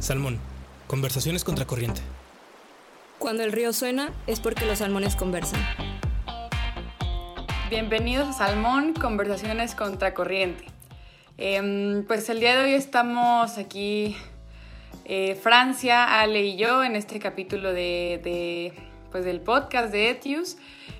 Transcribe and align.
Salmón. 0.00 0.38
Conversaciones 0.86 1.44
contracorriente. 1.44 2.00
Cuando 3.18 3.42
el 3.42 3.52
río 3.52 3.72
suena 3.72 4.12
es 4.26 4.40
porque 4.40 4.66
los 4.66 4.78
salmones 4.78 5.16
conversan. 5.16 5.60
Bienvenidos 7.70 8.28
a 8.28 8.32
Salmón, 8.32 8.94
Conversaciones 8.94 9.74
Contracorriente. 9.74 10.64
Eh, 11.38 12.04
pues 12.06 12.28
el 12.28 12.40
día 12.40 12.56
de 12.56 12.64
hoy 12.64 12.72
estamos 12.74 13.58
aquí, 13.58 14.16
eh, 15.04 15.34
Francia, 15.34 16.20
Ale 16.20 16.42
y 16.42 16.56
yo, 16.56 16.84
en 16.84 16.94
este 16.94 17.18
capítulo 17.18 17.72
de, 17.72 18.20
de, 18.22 18.72
pues 19.10 19.24
del 19.24 19.40
podcast 19.40 19.90
de 19.90 20.10
Etius. 20.10 20.56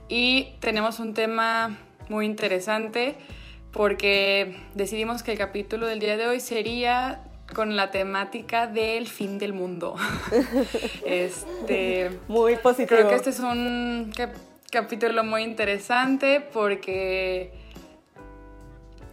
Y 0.09 0.55
tenemos 0.61 0.99
un 0.99 1.15
tema 1.15 1.79
muy 2.09 2.27
interesante 2.27 3.17
porque 3.71 4.57
decidimos 4.75 5.23
que 5.23 5.33
el 5.33 5.39
capítulo 5.39 5.87
del 5.87 6.01
día 6.01 6.17
de 6.17 6.27
hoy 6.27 6.41
sería 6.41 7.21
con 7.55 7.77
la 7.77 7.91
temática 7.91 8.67
del 8.67 9.07
fin 9.07 9.39
del 9.39 9.53
mundo. 9.53 9.97
este, 11.05 12.19
muy 12.29 12.57
positivo. 12.57 12.89
Creo 12.89 13.09
que 13.09 13.15
este 13.15 13.31
es 13.31 13.41
un 13.41 14.13
cap 14.17 14.31
capítulo 14.71 15.25
muy 15.25 15.43
interesante 15.43 16.41
porque 16.53 17.53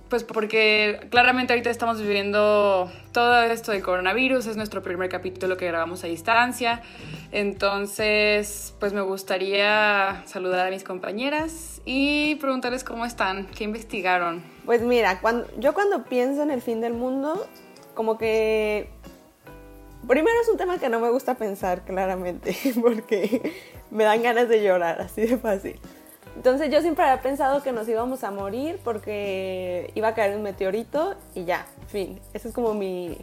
pues 0.09 0.23
porque 0.23 1.07
claramente 1.09 1.53
ahorita 1.53 1.71
estamos 1.71 1.99
viviendo 1.99 2.91
todo 3.11 3.41
esto 3.41 3.71
del 3.71 3.81
coronavirus, 3.81 4.45
es 4.45 4.57
nuestro 4.57 4.83
primer 4.83 5.09
capítulo 5.09 5.57
que 5.57 5.65
grabamos 5.65 6.03
a 6.03 6.07
distancia, 6.07 6.83
entonces 7.31 8.75
pues 8.79 8.93
me 8.93 9.01
gustaría 9.01 10.21
saludar 10.27 10.67
a 10.67 10.69
mis 10.69 10.83
compañeras 10.83 11.81
y 11.85 12.35
preguntarles 12.35 12.83
cómo 12.83 13.05
están, 13.05 13.47
qué 13.47 13.63
investigaron. 13.63 14.43
Pues 14.65 14.81
mira, 14.81 15.19
cuando, 15.19 15.47
yo 15.57 15.73
cuando 15.73 16.03
pienso 16.03 16.43
en 16.43 16.51
el 16.51 16.61
fin 16.61 16.79
del 16.79 16.93
mundo, 16.93 17.47
como 17.93 18.17
que 18.17 18.89
primero 20.07 20.39
es 20.41 20.49
un 20.49 20.57
tema 20.57 20.79
que 20.79 20.89
no 20.89 20.99
me 20.99 21.09
gusta 21.09 21.35
pensar 21.35 21.83
claramente, 21.83 22.55
porque 22.81 23.53
me 23.91 24.03
dan 24.03 24.23
ganas 24.23 24.49
de 24.49 24.63
llorar, 24.63 25.01
así 25.01 25.21
de 25.21 25.37
fácil. 25.37 25.79
Entonces 26.35 26.71
yo 26.71 26.81
siempre 26.81 27.05
había 27.05 27.21
pensado 27.21 27.61
que 27.61 27.71
nos 27.71 27.87
íbamos 27.87 28.23
a 28.23 28.31
morir 28.31 28.79
porque 28.83 29.91
iba 29.93 30.09
a 30.09 30.13
caer 30.15 30.35
un 30.35 30.41
meteorito 30.41 31.15
y 31.35 31.45
ya, 31.45 31.67
fin. 31.87 32.19
Esa 32.33 32.47
es 32.47 32.53
como 32.55 32.73
mi, 32.73 33.17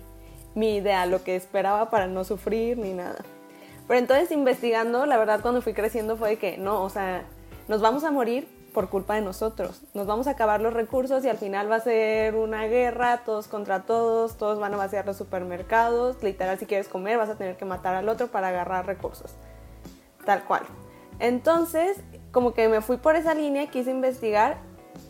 mi 0.54 0.76
idea, 0.76 1.06
lo 1.06 1.24
que 1.24 1.34
esperaba 1.34 1.91
para 1.91 2.06
no 2.06 2.22
sufrir 2.22 2.78
ni 2.78 2.92
nada. 2.92 3.24
Pero 3.88 3.98
entonces 3.98 4.30
investigando, 4.30 5.06
la 5.06 5.16
verdad 5.16 5.41
cuando 5.42 5.60
fui 5.60 5.72
creciendo 5.72 6.16
fue 6.16 6.36
que 6.36 6.56
no, 6.56 6.84
o 6.84 6.88
sea, 6.88 7.24
nos 7.66 7.80
vamos 7.80 8.04
a 8.04 8.12
morir 8.12 8.46
por 8.72 8.88
culpa 8.88 9.14
de 9.14 9.20
nosotros. 9.20 9.82
Nos 9.94 10.06
vamos 10.06 10.26
a 10.26 10.30
acabar 10.30 10.60
los 10.60 10.72
recursos 10.72 11.24
y 11.24 11.28
al 11.28 11.38
final 11.38 11.70
va 11.70 11.76
a 11.76 11.80
ser 11.80 12.34
una 12.34 12.66
guerra, 12.66 13.22
todos 13.24 13.48
contra 13.48 13.82
todos, 13.82 14.36
todos 14.36 14.58
van 14.58 14.74
a 14.74 14.76
vaciar 14.76 15.06
los 15.06 15.16
supermercados, 15.16 16.22
literal 16.22 16.58
si 16.58 16.66
quieres 16.66 16.88
comer 16.88 17.18
vas 17.18 17.28
a 17.28 17.36
tener 17.36 17.56
que 17.56 17.64
matar 17.64 17.94
al 17.94 18.08
otro 18.08 18.28
para 18.28 18.48
agarrar 18.48 18.86
recursos. 18.86 19.34
Tal 20.24 20.44
cual. 20.44 20.62
Entonces, 21.18 21.98
como 22.32 22.54
que 22.54 22.68
me 22.68 22.80
fui 22.80 22.96
por 22.96 23.16
esa 23.16 23.34
línea, 23.34 23.66
quise 23.68 23.91
investigar 23.91 24.58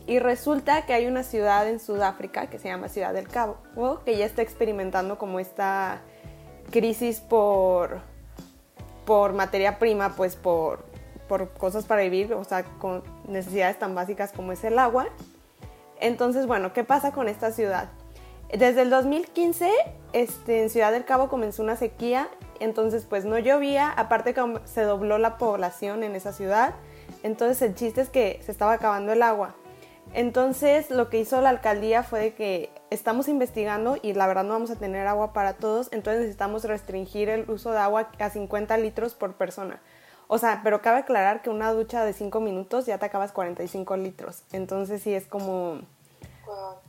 y 0.07 0.19
resulta 0.19 0.85
que 0.85 0.93
hay 0.93 1.07
una 1.07 1.23
ciudad 1.23 1.67
en 1.67 1.79
Sudáfrica 1.79 2.47
que 2.47 2.59
se 2.59 2.67
llama 2.67 2.89
Ciudad 2.89 3.13
del 3.13 3.27
Cabo, 3.27 3.57
que 4.05 4.17
ya 4.17 4.25
está 4.25 4.41
experimentando 4.41 5.17
como 5.17 5.39
esta 5.39 6.01
crisis 6.71 7.19
por, 7.19 8.01
por 9.05 9.33
materia 9.33 9.77
prima, 9.77 10.15
pues 10.15 10.35
por, 10.35 10.83
por 11.27 11.49
cosas 11.49 11.85
para 11.85 12.01
vivir, 12.01 12.33
o 12.33 12.43
sea, 12.43 12.63
con 12.63 13.03
necesidades 13.31 13.79
tan 13.79 13.95
básicas 13.95 14.31
como 14.31 14.51
es 14.51 14.63
el 14.63 14.77
agua. 14.77 15.07
Entonces, 15.99 16.47
bueno, 16.47 16.73
¿qué 16.73 16.83
pasa 16.83 17.11
con 17.11 17.27
esta 17.27 17.51
ciudad? 17.51 17.89
Desde 18.51 18.81
el 18.81 18.89
2015, 18.89 19.71
este, 20.11 20.63
en 20.63 20.69
Ciudad 20.69 20.91
del 20.91 21.05
Cabo 21.05 21.29
comenzó 21.29 21.63
una 21.63 21.77
sequía, 21.77 22.27
entonces 22.59 23.05
pues 23.09 23.23
no 23.23 23.39
llovía, 23.39 23.89
aparte 23.89 24.35
se 24.65 24.81
dobló 24.81 25.17
la 25.17 25.37
población 25.37 26.03
en 26.03 26.15
esa 26.15 26.33
ciudad, 26.33 26.73
entonces 27.23 27.61
el 27.61 27.75
chiste 27.75 28.01
es 28.01 28.09
que 28.09 28.41
se 28.43 28.51
estaba 28.51 28.73
acabando 28.73 29.13
el 29.13 29.23
agua. 29.23 29.55
Entonces 30.13 30.89
lo 30.89 31.09
que 31.09 31.19
hizo 31.19 31.39
la 31.39 31.49
alcaldía 31.49 32.03
fue 32.03 32.19
de 32.19 32.33
que 32.33 32.69
estamos 32.89 33.29
investigando 33.29 33.97
y 34.01 34.13
la 34.13 34.27
verdad 34.27 34.43
no 34.43 34.53
vamos 34.53 34.69
a 34.69 34.75
tener 34.75 35.07
agua 35.07 35.31
para 35.31 35.53
todos, 35.53 35.87
entonces 35.93 36.19
necesitamos 36.19 36.65
restringir 36.65 37.29
el 37.29 37.49
uso 37.49 37.71
de 37.71 37.77
agua 37.77 38.09
a 38.19 38.29
50 38.29 38.77
litros 38.77 39.15
por 39.15 39.35
persona. 39.35 39.81
O 40.33 40.37
sea, 40.37 40.61
pero 40.63 40.81
cabe 40.81 40.99
aclarar 40.99 41.41
que 41.41 41.49
una 41.49 41.73
ducha 41.73 42.05
de 42.05 42.13
5 42.13 42.39
minutos 42.39 42.85
ya 42.85 42.97
te 42.97 43.05
acabas 43.05 43.33
45 43.33 43.97
litros. 43.97 44.43
Entonces 44.53 45.01
sí 45.01 45.13
es 45.13 45.25
como... 45.25 45.81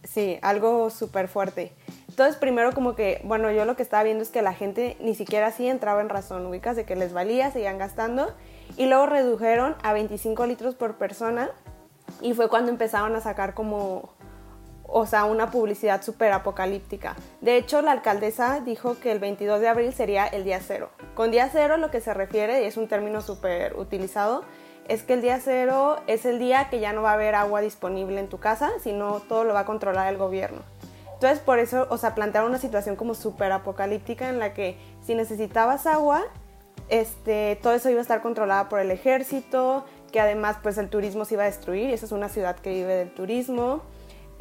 Sí, 0.05 0.39
algo 0.43 0.91
súper 0.91 1.27
fuerte. 1.27 1.73
Entonces 2.09 2.37
primero 2.37 2.73
como 2.73 2.95
que, 2.95 3.21
bueno, 3.25 3.51
yo 3.51 3.65
lo 3.65 3.75
que 3.75 3.83
estaba 3.83 4.05
viendo 4.05 4.23
es 4.23 4.29
que 4.29 4.43
la 4.43 4.55
gente 4.55 4.97
ni 5.01 5.17
siquiera 5.17 5.49
así 5.49 5.67
entraba 5.67 6.01
en 6.01 6.09
razón, 6.09 6.47
ubicas, 6.47 6.77
de 6.77 6.85
que 6.85 6.95
les 6.95 7.13
valía, 7.13 7.51
seguían 7.51 7.79
gastando 7.79 8.33
y 8.77 8.87
luego 8.87 9.07
redujeron 9.07 9.75
a 9.83 9.93
25 9.93 10.47
litros 10.47 10.77
por 10.77 10.95
persona 10.95 11.51
y 12.21 12.35
fue 12.35 12.49
cuando 12.49 12.71
empezaron 12.71 13.17
a 13.17 13.21
sacar 13.21 13.55
como, 13.55 14.11
o 14.95 15.07
sea, 15.07 15.25
una 15.25 15.51
publicidad 15.51 16.03
súper 16.03 16.33
apocalíptica. 16.33 17.17
De 17.41 17.57
hecho, 17.57 17.81
la 17.81 17.93
alcaldesa 17.93 18.61
dijo 18.61 18.99
que 19.01 19.11
el 19.11 19.19
22 19.19 19.61
de 19.61 19.69
abril 19.69 19.93
sería 19.95 20.27
el 20.27 20.45
día 20.45 20.61
cero. 20.61 20.91
Con 21.15 21.31
día 21.31 21.49
cero 21.51 21.79
lo 21.79 21.91
que 21.91 22.03
se 22.03 22.13
refiere, 22.13 22.63
y 22.63 22.67
es 22.67 22.77
un 22.77 22.89
término 22.89 23.23
súper 23.23 23.75
utilizado, 23.77 24.45
es 24.89 25.03
que 25.03 25.15
el 25.15 25.23
día 25.23 25.41
cero 25.43 25.97
es 26.07 26.27
el 26.27 26.39
día 26.39 26.69
que 26.69 26.79
ya 26.79 26.93
no 26.93 27.01
va 27.01 27.13
a 27.13 27.15
haber 27.15 27.35
agua 27.35 27.63
disponible 27.63 28.21
en 28.21 28.29
tu 28.29 28.39
casa, 28.39 28.71
sino 28.83 29.21
todo 29.21 29.45
lo 29.45 29.55
va 29.55 29.61
a 29.61 29.65
controlar 29.65 30.13
el 30.13 30.19
gobierno. 30.19 30.61
Entonces, 31.15 31.39
por 31.39 31.59
eso, 31.59 31.87
o 31.89 31.97
sea, 31.97 32.15
plantearon 32.15 32.51
una 32.51 32.59
situación 32.59 32.97
como 32.97 33.15
súper 33.15 33.51
apocalíptica 33.53 34.29
en 34.29 34.39
la 34.39 34.53
que 34.53 34.77
si 35.07 35.15
necesitabas 35.15 35.87
agua, 35.87 36.25
este, 36.91 37.59
todo 37.63 37.73
eso 37.73 37.89
iba 37.89 38.01
a 38.01 38.03
estar 38.03 38.21
controlado 38.21 38.69
por 38.69 38.81
el 38.81 38.91
ejército, 38.91 39.87
que 40.11 40.21
además 40.21 40.59
pues 40.63 40.77
el 40.77 40.91
turismo 40.91 41.25
se 41.25 41.35
iba 41.35 41.45
a 41.45 41.47
destruir, 41.47 41.89
y 41.89 41.93
esa 41.95 42.05
es 42.05 42.13
una 42.13 42.29
ciudad 42.29 42.57
que 42.57 42.71
vive 42.71 42.95
del 42.95 43.15
turismo. 43.15 43.81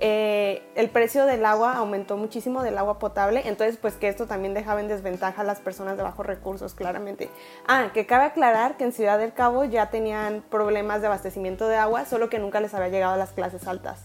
Eh, 0.04 0.64
el 0.74 0.90
precio 0.90 1.28
del 1.28 1.46
agua 1.46 1.74
aumentó 1.74 2.18
muchísimo, 2.18 2.64
del 2.64 2.76
agua 2.80 2.98
potable, 2.98 3.44
entonces 3.46 3.78
pues 3.78 3.94
que 3.94 4.08
esto 4.08 4.26
también 4.26 4.56
dejaba 4.56 4.82
en 4.82 4.88
desventaja 4.88 5.44
a 5.44 5.46
las 5.46 5.60
personas 5.60 5.96
de 5.96 6.02
bajos 6.02 6.26
recursos, 6.26 6.74
claramente. 6.74 7.30
Ah, 7.68 7.92
que 7.94 8.08
cabe 8.08 8.26
aclarar 8.26 8.78
que 8.78 8.84
en 8.84 8.94
Ciudad 8.94 9.20
del 9.20 9.32
Cabo 9.32 9.64
ya 9.64 9.92
tenían 9.92 10.44
problemas 10.50 11.02
de 11.02 11.08
abastecimiento 11.08 11.68
de 11.68 11.76
agua, 11.76 12.06
solo 12.06 12.30
que 12.30 12.40
nunca 12.40 12.60
les 12.62 12.74
había 12.74 12.88
llegado 12.90 13.14
a 13.14 13.18
las 13.18 13.30
clases 13.30 13.68
altas. 13.68 14.02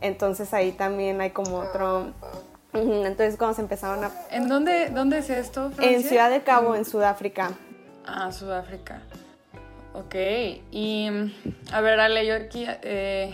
Entonces 0.00 0.52
ahí 0.52 0.72
también 0.72 1.20
hay 1.20 1.30
como 1.30 1.58
otro, 1.58 2.12
entonces 2.72 3.36
cuando 3.36 3.54
se 3.54 3.62
empezaron 3.62 4.02
a... 4.02 4.10
¿En 4.32 4.48
dónde, 4.48 4.90
dónde 4.90 5.18
es 5.18 5.30
esto? 5.30 5.70
Francia? 5.70 5.96
En 5.96 6.02
Ciudad 6.02 6.30
de 6.30 6.42
Cabo, 6.42 6.74
en 6.74 6.84
Sudáfrica. 6.84 7.52
Ah, 8.04 8.32
Sudáfrica. 8.32 9.02
Ok. 9.94 10.16
Y 10.72 11.08
a 11.70 11.80
ver, 11.80 12.00
Ale, 12.00 12.26
yo 12.26 12.34
aquí... 12.34 12.66
Eh, 12.66 13.32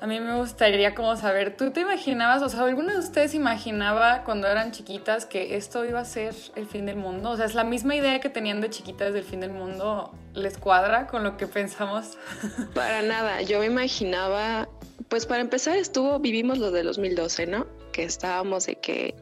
a 0.00 0.06
mí 0.06 0.20
me 0.20 0.36
gustaría 0.36 0.94
como 0.94 1.16
saber, 1.16 1.56
¿tú 1.56 1.70
te 1.70 1.80
imaginabas, 1.80 2.42
o 2.42 2.48
sea, 2.48 2.64
¿alguno 2.64 2.92
de 2.92 2.98
ustedes 2.98 3.34
imaginaba 3.34 4.24
cuando 4.24 4.46
eran 4.46 4.70
chiquitas 4.72 5.24
que 5.24 5.56
esto 5.56 5.84
iba 5.84 6.00
a 6.00 6.04
ser 6.04 6.34
el 6.54 6.66
fin 6.66 6.86
del 6.86 6.96
mundo? 6.96 7.30
O 7.30 7.36
sea, 7.36 7.46
¿es 7.46 7.54
la 7.54 7.64
misma 7.64 7.96
idea 7.96 8.20
que 8.20 8.28
tenían 8.28 8.60
de 8.60 8.68
chiquitas 8.68 9.14
del 9.14 9.24
fin 9.24 9.40
del 9.40 9.52
mundo? 9.52 10.12
¿Les 10.34 10.58
cuadra 10.58 11.06
con 11.06 11.24
lo 11.24 11.38
que 11.38 11.46
pensamos? 11.46 12.18
Para 12.74 13.00
nada, 13.02 13.40
yo 13.40 13.60
me 13.60 13.66
imaginaba, 13.66 14.68
pues 15.08 15.24
para 15.24 15.40
empezar 15.40 15.76
estuvo, 15.76 16.18
vivimos 16.18 16.58
lo 16.58 16.70
de 16.70 16.82
2012, 16.82 17.46
¿no? 17.46 17.66
Que 17.92 18.04
estábamos 18.04 18.66
de 18.66 18.76
que, 18.76 19.14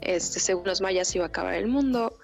este, 0.00 0.40
según 0.40 0.64
los 0.66 0.80
mayas 0.80 1.14
iba 1.14 1.26
a 1.26 1.28
acabar 1.28 1.54
el 1.54 1.68
mundo, 1.68 2.18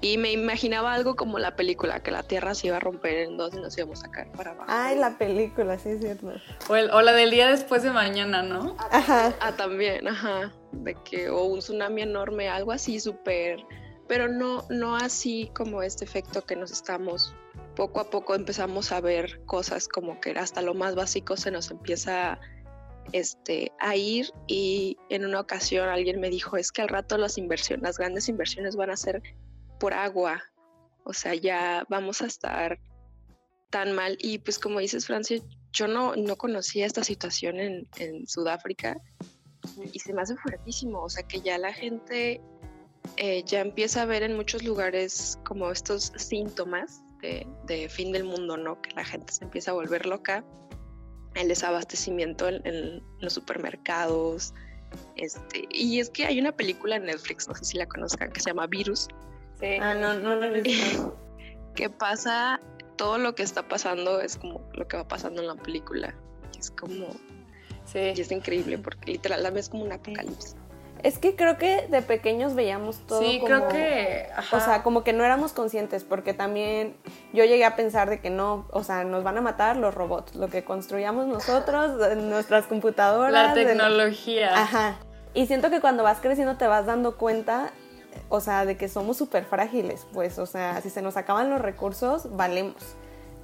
y 0.00 0.16
me 0.18 0.30
imaginaba 0.30 0.94
algo 0.94 1.16
como 1.16 1.38
la 1.38 1.56
película, 1.56 2.02
que 2.02 2.10
la 2.10 2.22
Tierra 2.22 2.54
se 2.54 2.68
iba 2.68 2.76
a 2.76 2.80
romper 2.80 3.18
en 3.18 3.36
dos 3.36 3.52
y 3.54 3.56
nos 3.56 3.76
íbamos 3.76 4.04
a 4.04 4.10
caer 4.10 4.30
para 4.32 4.52
abajo. 4.52 4.66
Ay, 4.68 4.96
la 4.96 5.18
película, 5.18 5.78
sí 5.78 5.90
es 5.90 6.00
cierto. 6.00 6.32
O, 6.68 6.76
el, 6.76 6.90
o 6.90 7.02
la 7.02 7.12
del 7.12 7.30
día 7.30 7.48
después 7.48 7.82
de 7.82 7.90
mañana, 7.90 8.42
¿no? 8.42 8.76
Ajá. 8.90 9.34
Ah, 9.40 9.52
también, 9.52 10.06
ajá. 10.06 10.52
De 10.72 10.94
que, 11.04 11.30
o 11.30 11.44
un 11.44 11.58
tsunami 11.58 12.02
enorme, 12.02 12.48
algo 12.48 12.70
así 12.70 13.00
súper, 13.00 13.58
pero 14.06 14.28
no, 14.28 14.64
no 14.70 14.94
así 14.94 15.50
como 15.54 15.82
este 15.82 16.04
efecto 16.04 16.42
que 16.42 16.54
nos 16.54 16.70
estamos, 16.70 17.34
poco 17.74 18.00
a 18.00 18.10
poco 18.10 18.34
empezamos 18.34 18.92
a 18.92 19.00
ver 19.00 19.40
cosas 19.46 19.88
como 19.88 20.20
que 20.20 20.30
hasta 20.30 20.62
lo 20.62 20.74
más 20.74 20.94
básico 20.94 21.36
se 21.36 21.50
nos 21.50 21.70
empieza 21.70 22.40
este, 23.12 23.72
a 23.78 23.96
ir 23.96 24.30
y 24.46 24.96
en 25.08 25.24
una 25.24 25.40
ocasión 25.40 25.88
alguien 25.88 26.20
me 26.20 26.30
dijo, 26.30 26.56
es 26.56 26.72
que 26.72 26.82
al 26.82 26.88
rato 26.88 27.18
las 27.18 27.38
inversiones, 27.38 27.82
las 27.82 27.98
grandes 27.98 28.28
inversiones 28.28 28.76
van 28.76 28.90
a 28.90 28.96
ser 28.96 29.22
por 29.78 29.94
agua. 29.94 30.42
O 31.04 31.12
sea, 31.12 31.34
ya 31.34 31.86
vamos 31.88 32.20
a 32.22 32.26
estar 32.26 32.78
tan 33.70 33.92
mal. 33.92 34.16
Y 34.20 34.38
pues 34.38 34.58
como 34.58 34.80
dices, 34.80 35.06
Francia, 35.06 35.40
yo 35.72 35.88
no, 35.88 36.16
no 36.16 36.36
conocía 36.36 36.86
esta 36.86 37.04
situación 37.04 37.58
en, 37.60 37.88
en 37.96 38.26
Sudáfrica 38.26 38.96
y 39.92 39.98
se 39.98 40.12
me 40.12 40.22
hace 40.22 40.36
fuertísimo. 40.36 41.02
O 41.02 41.08
sea, 41.08 41.22
que 41.26 41.40
ya 41.40 41.58
la 41.58 41.72
gente 41.72 42.40
eh, 43.16 43.42
ya 43.44 43.60
empieza 43.60 44.02
a 44.02 44.06
ver 44.06 44.22
en 44.22 44.36
muchos 44.36 44.62
lugares 44.62 45.38
como 45.44 45.70
estos 45.70 46.12
síntomas 46.16 47.02
de, 47.20 47.46
de, 47.66 47.88
fin 47.88 48.12
del 48.12 48.24
mundo, 48.24 48.56
¿no? 48.56 48.80
Que 48.80 48.90
la 48.92 49.04
gente 49.04 49.32
se 49.32 49.44
empieza 49.44 49.70
a 49.70 49.74
volver 49.74 50.06
loca. 50.06 50.44
El 51.34 51.48
desabastecimiento 51.48 52.48
en, 52.48 52.66
en 52.66 53.02
los 53.20 53.34
supermercados, 53.34 54.54
Este, 55.16 55.66
y 55.70 56.00
es 56.00 56.10
que 56.10 56.24
hay 56.26 56.38
una 56.38 56.52
película 56.52 56.96
en 56.96 57.04
Netflix, 57.04 57.48
no 57.48 57.54
sé 57.54 57.64
si 57.64 57.76
la 57.76 57.86
conozcan, 57.86 58.32
que 58.32 58.40
se 58.40 58.50
llama 58.50 58.66
Virus. 58.66 59.08
Sí. 59.60 59.76
Ah, 59.80 59.94
no, 59.94 60.14
no 60.14 60.34
lo 60.36 60.44
he 60.46 60.60
visto. 60.60 61.16
que 61.74 61.90
pasa, 61.90 62.60
todo 62.96 63.18
lo 63.18 63.34
que 63.34 63.42
está 63.42 63.68
pasando 63.68 64.20
es 64.20 64.36
como 64.36 64.60
lo 64.74 64.86
que 64.88 64.96
va 64.96 65.06
pasando 65.08 65.40
en 65.42 65.48
la 65.48 65.54
película. 65.56 66.14
Es 66.58 66.70
como, 66.70 67.06
Sí. 67.84 68.12
y 68.14 68.20
es 68.20 68.30
increíble 68.32 68.78
porque 68.78 69.12
literal 69.12 69.42
la 69.42 69.50
ves 69.50 69.68
como 69.68 69.84
un 69.84 69.92
apocalipsis. 69.92 70.56
Es 71.04 71.18
que 71.20 71.36
creo 71.36 71.58
que 71.58 71.86
de 71.86 72.02
pequeños 72.02 72.56
veíamos 72.56 73.06
todo 73.06 73.20
Sí, 73.22 73.38
como... 73.38 73.46
creo 73.46 73.68
que. 73.68 74.26
ajá. 74.34 74.56
O 74.56 74.60
sea, 74.60 74.82
como 74.82 75.04
que 75.04 75.12
no 75.12 75.22
éramos 75.24 75.52
conscientes, 75.52 76.02
porque 76.02 76.34
también 76.34 76.96
yo 77.32 77.44
llegué 77.44 77.64
a 77.64 77.76
pensar 77.76 78.10
de 78.10 78.20
que 78.20 78.30
no, 78.30 78.66
o 78.72 78.82
sea, 78.82 79.04
nos 79.04 79.22
van 79.22 79.38
a 79.38 79.40
matar 79.40 79.76
los 79.76 79.94
robots, 79.94 80.34
lo 80.34 80.48
que 80.48 80.64
construyamos 80.64 81.28
nosotros, 81.28 81.92
nuestras 82.16 82.66
computadoras. 82.66 83.32
la 83.32 83.54
tecnología. 83.54 84.60
Ajá. 84.60 84.96
Y 85.34 85.46
siento 85.46 85.70
que 85.70 85.80
cuando 85.80 86.02
vas 86.02 86.18
creciendo 86.20 86.56
te 86.56 86.66
vas 86.66 86.84
dando 86.86 87.16
cuenta, 87.16 87.70
o 88.28 88.40
sea, 88.40 88.64
de 88.64 88.76
que 88.76 88.88
somos 88.88 89.16
súper 89.16 89.44
frágiles, 89.44 90.06
pues, 90.12 90.38
o 90.38 90.46
sea, 90.46 90.80
si 90.82 90.90
se 90.90 91.02
nos 91.02 91.16
acaban 91.16 91.50
los 91.50 91.60
recursos, 91.60 92.36
valemos. 92.36 92.76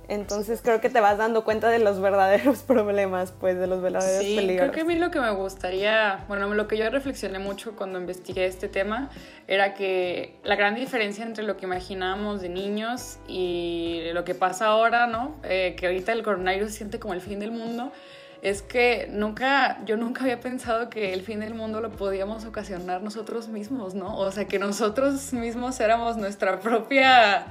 Entonces 0.06 0.60
creo 0.62 0.82
que 0.82 0.90
te 0.90 1.00
vas 1.00 1.16
dando 1.16 1.44
cuenta 1.44 1.70
de 1.70 1.78
los 1.78 1.98
verdaderos 1.98 2.58
problemas, 2.66 3.32
pues, 3.32 3.58
de 3.58 3.66
los 3.66 3.80
verdaderos 3.80 4.22
Sí, 4.22 4.36
peligros. 4.36 4.58
creo 4.68 4.72
que 4.72 4.80
a 4.82 4.84
mí 4.84 4.96
lo 4.96 5.10
que 5.10 5.18
me 5.18 5.30
gustaría, 5.30 6.26
bueno, 6.28 6.52
lo 6.52 6.68
que 6.68 6.76
yo 6.76 6.90
reflexioné 6.90 7.38
mucho 7.38 7.74
cuando 7.74 7.98
investigué 7.98 8.44
este 8.44 8.68
tema 8.68 9.08
era 9.48 9.72
que 9.72 10.36
la 10.44 10.56
gran 10.56 10.74
diferencia 10.74 11.24
entre 11.24 11.42
lo 11.44 11.56
que 11.56 11.64
imaginábamos 11.64 12.42
de 12.42 12.50
niños 12.50 13.16
y 13.28 14.02
lo 14.12 14.24
que 14.24 14.34
pasa 14.34 14.66
ahora, 14.66 15.06
¿no? 15.06 15.36
Eh, 15.42 15.74
que 15.78 15.86
ahorita 15.86 16.12
el 16.12 16.22
coronavirus 16.22 16.70
se 16.72 16.76
siente 16.76 16.98
como 16.98 17.14
el 17.14 17.22
fin 17.22 17.40
del 17.40 17.52
mundo, 17.52 17.90
es 18.44 18.60
que 18.60 19.08
nunca, 19.10 19.82
yo 19.86 19.96
nunca 19.96 20.22
había 20.22 20.38
pensado 20.38 20.90
que 20.90 21.14
el 21.14 21.22
fin 21.22 21.40
del 21.40 21.54
mundo 21.54 21.80
lo 21.80 21.90
podíamos 21.90 22.44
ocasionar 22.44 23.02
nosotros 23.02 23.48
mismos, 23.48 23.94
¿no? 23.94 24.18
O 24.18 24.30
sea, 24.30 24.46
que 24.46 24.58
nosotros 24.58 25.32
mismos 25.32 25.80
éramos 25.80 26.18
nuestra 26.18 26.60
propia, 26.60 27.46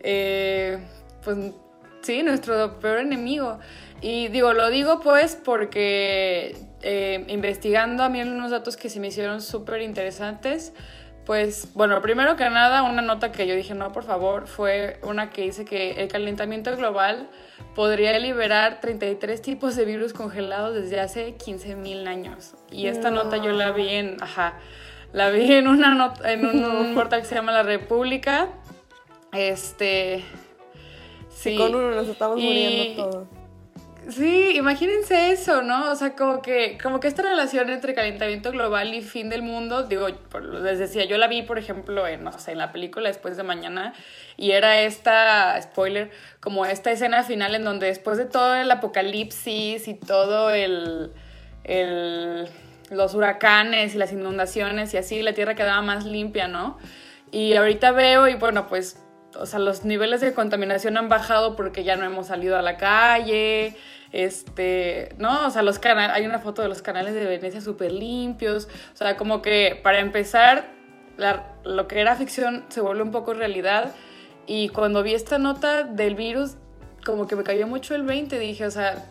eh, 0.00 0.78
pues 1.22 1.52
sí, 2.02 2.24
nuestro 2.24 2.80
peor 2.80 2.98
enemigo. 2.98 3.60
Y 4.00 4.26
digo, 4.26 4.52
lo 4.52 4.68
digo 4.68 4.98
pues 4.98 5.36
porque 5.36 6.56
eh, 6.82 7.24
investigando 7.28 8.02
a 8.02 8.08
mí 8.08 8.20
unos 8.20 8.50
datos 8.50 8.76
que 8.76 8.90
se 8.90 8.98
me 8.98 9.06
hicieron 9.06 9.40
súper 9.40 9.80
interesantes, 9.80 10.72
pues 11.26 11.68
bueno, 11.74 12.00
primero 12.00 12.36
que 12.36 12.48
nada, 12.48 12.82
una 12.84 13.02
nota 13.02 13.32
que 13.32 13.46
yo 13.48 13.54
dije, 13.56 13.74
no, 13.74 13.92
por 13.92 14.04
favor, 14.04 14.46
fue 14.46 14.98
una 15.02 15.30
que 15.30 15.42
dice 15.42 15.64
que 15.64 16.00
el 16.02 16.08
calentamiento 16.08 16.74
global 16.76 17.28
podría 17.74 18.16
liberar 18.18 18.80
33 18.80 19.42
tipos 19.42 19.74
de 19.76 19.84
virus 19.84 20.12
congelados 20.12 20.74
desde 20.74 21.00
hace 21.00 21.36
15.000 21.36 22.06
años. 22.06 22.54
Y 22.70 22.86
esta 22.86 23.10
No. 23.10 23.24
nota 23.24 23.38
yo 23.38 23.50
la 23.52 23.72
vi 23.72 23.88
en, 23.88 24.16
ajá, 24.22 24.54
la 25.12 25.30
vi 25.30 25.52
en 25.52 25.66
una 25.68 25.94
nota, 25.94 26.32
en 26.32 26.46
un, 26.46 26.64
un 26.64 26.94
portal 26.94 27.20
que 27.22 27.26
se 27.26 27.34
llama 27.34 27.52
La 27.52 27.64
República. 27.64 28.48
Este... 29.32 30.24
Sí. 31.28 31.56
Con 31.58 31.74
uno 31.74 31.90
nos 31.90 32.08
estamos 32.08 32.38
Y- 32.38 32.44
muriendo 32.46 33.10
todos. 33.10 33.28
Sí, 34.08 34.56
imagínense 34.56 35.32
eso, 35.32 35.62
¿no? 35.62 35.90
O 35.90 35.96
sea, 35.96 36.14
como 36.14 36.40
que, 36.40 36.78
como 36.80 37.00
que 37.00 37.08
esta 37.08 37.22
relación 37.22 37.68
entre 37.70 37.92
calentamiento 37.92 38.52
global 38.52 38.94
y 38.94 39.02
fin 39.02 39.28
del 39.28 39.42
mundo, 39.42 39.82
digo, 39.82 40.06
les 40.62 40.78
decía, 40.78 41.04
yo 41.06 41.18
la 41.18 41.26
vi, 41.26 41.42
por 41.42 41.58
ejemplo, 41.58 42.06
en, 42.06 42.22
no 42.22 42.30
sé, 42.38 42.52
en 42.52 42.58
la 42.58 42.70
película 42.70 43.08
Después 43.08 43.36
de 43.36 43.42
Mañana, 43.42 43.94
y 44.36 44.52
era 44.52 44.80
esta, 44.82 45.60
spoiler, 45.60 46.12
como 46.38 46.66
esta 46.66 46.92
escena 46.92 47.24
final 47.24 47.56
en 47.56 47.64
donde 47.64 47.88
después 47.88 48.16
de 48.16 48.26
todo 48.26 48.54
el 48.54 48.70
apocalipsis 48.70 49.88
y 49.88 49.94
todo 49.94 50.50
el, 50.50 51.12
el 51.64 52.48
los 52.90 53.14
huracanes 53.14 53.96
y 53.96 53.98
las 53.98 54.12
inundaciones 54.12 54.94
y 54.94 54.98
así, 54.98 55.20
la 55.22 55.32
tierra 55.32 55.56
quedaba 55.56 55.82
más 55.82 56.04
limpia, 56.04 56.46
¿no? 56.46 56.78
Y 57.32 57.54
ahorita 57.54 57.90
veo 57.90 58.28
y 58.28 58.34
bueno, 58.34 58.68
pues 58.68 59.02
o 59.38 59.46
sea, 59.46 59.58
los 59.58 59.84
niveles 59.84 60.20
de 60.20 60.32
contaminación 60.32 60.96
han 60.96 61.08
bajado 61.08 61.56
porque 61.56 61.84
ya 61.84 61.96
no 61.96 62.04
hemos 62.04 62.28
salido 62.28 62.56
a 62.56 62.62
la 62.62 62.76
calle, 62.76 63.76
este, 64.12 65.10
¿no? 65.18 65.46
O 65.46 65.50
sea, 65.50 65.62
los 65.62 65.78
canales, 65.78 66.14
hay 66.16 66.26
una 66.26 66.38
foto 66.38 66.62
de 66.62 66.68
los 66.68 66.82
canales 66.82 67.14
de 67.14 67.24
Venecia 67.24 67.60
súper 67.60 67.92
limpios, 67.92 68.68
o 68.92 68.96
sea, 68.96 69.16
como 69.16 69.42
que 69.42 69.78
para 69.82 69.98
empezar, 70.00 70.74
lo 71.64 71.88
que 71.88 72.00
era 72.00 72.14
ficción 72.16 72.64
se 72.68 72.80
vuelve 72.80 73.02
un 73.02 73.10
poco 73.10 73.32
realidad 73.34 73.92
y 74.46 74.68
cuando 74.68 75.02
vi 75.02 75.14
esta 75.14 75.38
nota 75.38 75.82
del 75.84 76.14
virus, 76.14 76.56
como 77.04 77.26
que 77.26 77.36
me 77.36 77.42
cayó 77.42 77.66
mucho 77.66 77.94
el 77.94 78.02
20, 78.02 78.38
dije, 78.38 78.66
o 78.66 78.70
sea, 78.70 79.04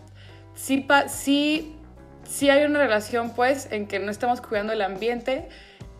sí, 0.54 0.78
pa- 0.82 1.08
sí, 1.10 1.76
sí 2.24 2.50
hay 2.50 2.64
una 2.66 2.80
relación, 2.80 3.32
pues, 3.36 3.72
en 3.72 3.88
que 3.88 4.00
no 4.00 4.12
estamos 4.12 4.42
cuidando 4.42 4.74
el 4.74 4.82
ambiente 4.82 5.50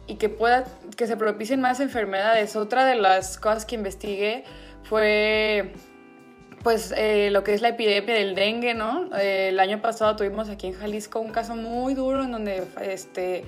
y 0.08 0.16
que 0.16 0.30
pueda 0.30 0.66
que 0.96 1.08
se 1.08 1.18
propicien 1.18 1.62
más 1.62 1.80
enfermedades. 1.80 2.56
Otra 2.56 2.86
de 2.86 2.96
las 2.96 3.38
cosas 3.38 3.66
que 3.66 3.76
investigué 3.76 4.44
fue 4.84 5.74
pues 6.66 6.92
eh, 6.98 7.30
lo 7.30 7.44
que 7.44 7.54
es 7.54 7.62
la 7.62 7.68
epidemia 7.68 8.16
del 8.16 8.34
dengue, 8.34 8.74
¿no? 8.74 9.16
Eh, 9.16 9.50
el 9.50 9.60
año 9.60 9.84
pasado 9.84 10.16
tuvimos 10.16 10.50
aquí 10.50 10.66
en 10.66 10.74
Jalisco 10.74 11.20
un 11.20 11.32
caso 11.32 11.56
muy 11.56 11.94
duro 11.94 12.24
en 12.24 12.32
donde 12.32 12.64
este, 12.82 13.46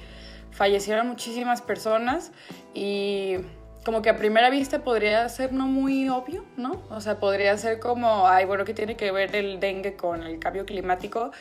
fallecieron 0.51 1.07
muchísimas 1.07 1.63
personas 1.63 2.31
y 2.75 3.37
como 3.83 4.03
que 4.03 4.11
a 4.11 4.17
primera 4.17 4.51
vista 4.51 4.83
podría 4.83 5.27
ser 5.29 5.51
no 5.51 5.65
muy 5.65 6.09
obvio, 6.09 6.45
¿no? 6.57 6.83
O 6.91 7.01
sea, 7.01 7.19
podría 7.19 7.57
ser 7.57 7.79
como, 7.79 8.27
ay, 8.27 8.45
bueno, 8.45 8.65
¿qué 8.65 8.75
tiene 8.75 8.95
que 8.95 9.11
ver 9.11 9.35
el 9.35 9.59
dengue 9.59 9.95
con 9.95 10.21
el 10.21 10.37
cambio 10.37 10.67
climático? 10.67 11.31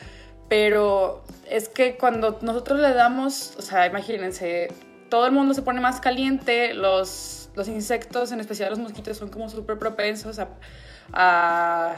Pero 0.49 1.21
es 1.47 1.69
que 1.69 1.95
cuando 1.95 2.39
nosotros 2.41 2.79
le 2.79 2.91
damos, 2.95 3.53
o 3.55 3.61
sea, 3.61 3.85
imagínense, 3.85 4.69
todo 5.11 5.27
el 5.27 5.31
mundo 5.31 5.53
se 5.53 5.61
pone 5.61 5.79
más 5.79 6.01
caliente, 6.01 6.73
los, 6.73 7.51
los 7.53 7.67
insectos, 7.67 8.31
en 8.31 8.39
especial 8.39 8.71
los 8.71 8.79
mosquitos, 8.79 9.17
son 9.17 9.29
como 9.29 9.47
súper 9.47 9.77
propensos 9.77 10.39
a, 10.39 10.47
a, 11.13 11.95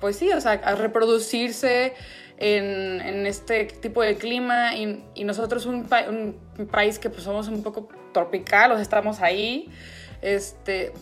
pues 0.00 0.16
sí, 0.16 0.30
o 0.32 0.40
sea, 0.40 0.52
a 0.52 0.74
reproducirse 0.74 1.94
en, 2.38 3.00
en 3.00 3.26
este 3.26 3.64
tipo 3.64 4.02
de 4.02 4.16
clima 4.16 4.74
y, 4.76 5.24
nosotros 5.24 5.66
un, 5.66 5.84
pa- 5.84 6.08
un 6.08 6.36
país 6.70 6.98
que 6.98 7.10
pues 7.10 7.22
somos 7.22 7.48
un 7.48 7.62
poco 7.62 7.88
tropical, 8.12 8.72
o 8.72 8.78
estamos 8.78 9.20
ahí, 9.20 9.70
este, 10.22 10.92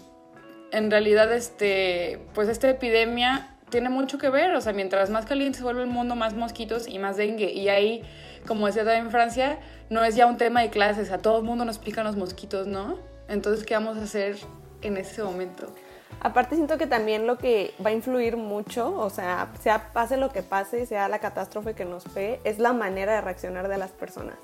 en 0.73 0.91
realidad, 0.91 1.33
este, 1.33 2.21
pues 2.35 2.49
esta 2.49 2.69
epidemia 2.69 3.55
tiene 3.71 3.89
mucho 3.89 4.19
que 4.19 4.31
ver, 4.31 4.55
o 4.55 4.61
sea, 4.61 4.73
mientras 4.73 5.11
más 5.11 5.27
caliente 5.27 5.59
se 5.59 5.65
vuelve 5.65 5.83
el 5.83 5.89
mundo, 5.89 6.17
más 6.17 6.35
mosquitos 6.35 6.89
y 6.89 6.99
más 6.99 7.17
dengue. 7.17 7.53
Y 7.53 7.69
ahí, 7.69 8.03
como 8.47 8.67
decía 8.67 8.97
en 8.97 9.11
Francia, 9.11 9.59
no 9.91 10.05
es 10.05 10.17
ya 10.17 10.27
un 10.27 10.39
tema 10.39 10.63
de 10.63 10.71
clases, 10.71 11.11
a 11.11 11.19
todo 11.19 11.39
el 11.39 11.45
mundo 11.45 11.65
nos 11.65 11.79
pican 11.79 12.05
los 12.05 12.17
mosquitos, 12.17 12.67
¿no? 12.67 12.99
Entonces, 13.29 13.65
¿qué 13.67 13.75
vamos 13.75 13.99
a 13.99 14.03
hacer 14.03 14.37
en 14.83 14.97
ese 14.97 15.23
momento? 15.23 15.75
Aparte 16.21 16.57
siento 16.57 16.79
que 16.79 16.87
también 16.87 17.27
lo 17.27 17.39
que 17.39 17.75
va 17.85 17.91
a 17.91 17.93
influir 17.93 18.37
mucho, 18.37 18.93
o 18.99 19.09
sea, 19.09 19.53
sea 19.61 19.93
pase 19.93 20.17
lo 20.17 20.31
que 20.31 20.43
pase, 20.43 20.85
sea 20.85 21.09
la 21.09 21.21
catástrofe 21.21 21.75
que 21.75 21.85
nos 21.85 22.05
pegue, 22.05 22.41
es 22.45 22.59
la 22.59 22.73
manera 22.73 23.15
de 23.15 23.21
reaccionar 23.21 23.69
de 23.69 23.79
las 23.79 23.93
personas. 23.93 24.37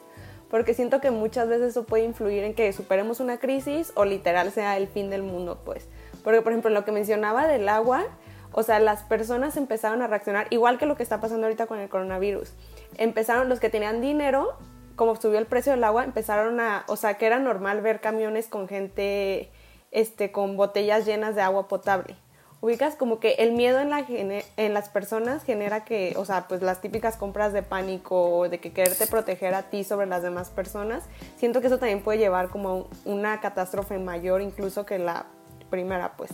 Porque 0.50 0.72
siento 0.72 1.00
que 1.00 1.10
muchas 1.10 1.48
veces 1.48 1.70
eso 1.70 1.84
puede 1.84 2.04
influir 2.04 2.44
en 2.44 2.54
que 2.54 2.72
superemos 2.72 3.18
una 3.18 3.38
crisis 3.38 3.92
o 3.96 4.04
literal 4.04 4.52
sea 4.52 4.76
el 4.76 4.86
fin 4.86 5.10
del 5.10 5.24
mundo, 5.24 5.60
pues. 5.64 5.88
Porque, 6.22 6.42
por 6.42 6.52
ejemplo, 6.52 6.70
lo 6.70 6.84
que 6.84 6.92
mencionaba 6.92 7.48
del 7.48 7.68
agua, 7.68 8.04
o 8.52 8.62
sea, 8.62 8.78
las 8.78 9.02
personas 9.02 9.56
empezaron 9.56 10.00
a 10.00 10.06
reaccionar 10.06 10.46
igual 10.50 10.78
que 10.78 10.86
lo 10.86 10.96
que 10.96 11.02
está 11.02 11.20
pasando 11.20 11.46
ahorita 11.46 11.66
con 11.66 11.80
el 11.80 11.88
coronavirus. 11.88 12.52
Empezaron 12.98 13.48
los 13.48 13.58
que 13.58 13.68
tenían 13.68 14.00
dinero, 14.00 14.56
como 14.94 15.16
subió 15.16 15.40
el 15.40 15.46
precio 15.46 15.72
del 15.72 15.82
agua, 15.82 16.04
empezaron 16.04 16.60
a, 16.60 16.84
o 16.86 16.94
sea, 16.94 17.14
que 17.14 17.26
era 17.26 17.40
normal 17.40 17.80
ver 17.80 18.00
camiones 18.00 18.46
con 18.46 18.68
gente 18.68 19.50
este, 19.94 20.30
con 20.30 20.58
botellas 20.58 21.06
llenas 21.06 21.34
de 21.34 21.40
agua 21.40 21.66
potable. 21.68 22.16
Ubicas 22.60 22.96
como 22.96 23.20
que 23.20 23.32
el 23.34 23.52
miedo 23.52 23.78
en, 23.78 23.90
la, 23.90 24.04
gene- 24.04 24.44
en 24.56 24.72
las 24.72 24.88
personas 24.88 25.44
genera 25.44 25.84
que, 25.84 26.14
o 26.16 26.24
sea, 26.24 26.46
pues 26.48 26.62
las 26.62 26.80
típicas 26.80 27.16
compras 27.16 27.52
de 27.52 27.62
pánico, 27.62 28.48
de 28.48 28.58
que 28.58 28.72
quererte 28.72 29.06
proteger 29.06 29.54
a 29.54 29.64
ti 29.70 29.84
sobre 29.84 30.06
las 30.06 30.22
demás 30.22 30.48
personas, 30.50 31.04
siento 31.36 31.60
que 31.60 31.66
eso 31.66 31.78
también 31.78 32.02
puede 32.02 32.18
llevar 32.18 32.48
como 32.48 32.68
a 32.68 32.74
un- 32.74 32.86
una 33.04 33.40
catástrofe 33.40 33.98
mayor 33.98 34.40
incluso 34.42 34.86
que 34.86 34.98
la 34.98 35.26
primera, 35.70 36.16
pues. 36.16 36.30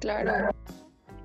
Claro. 0.00 0.50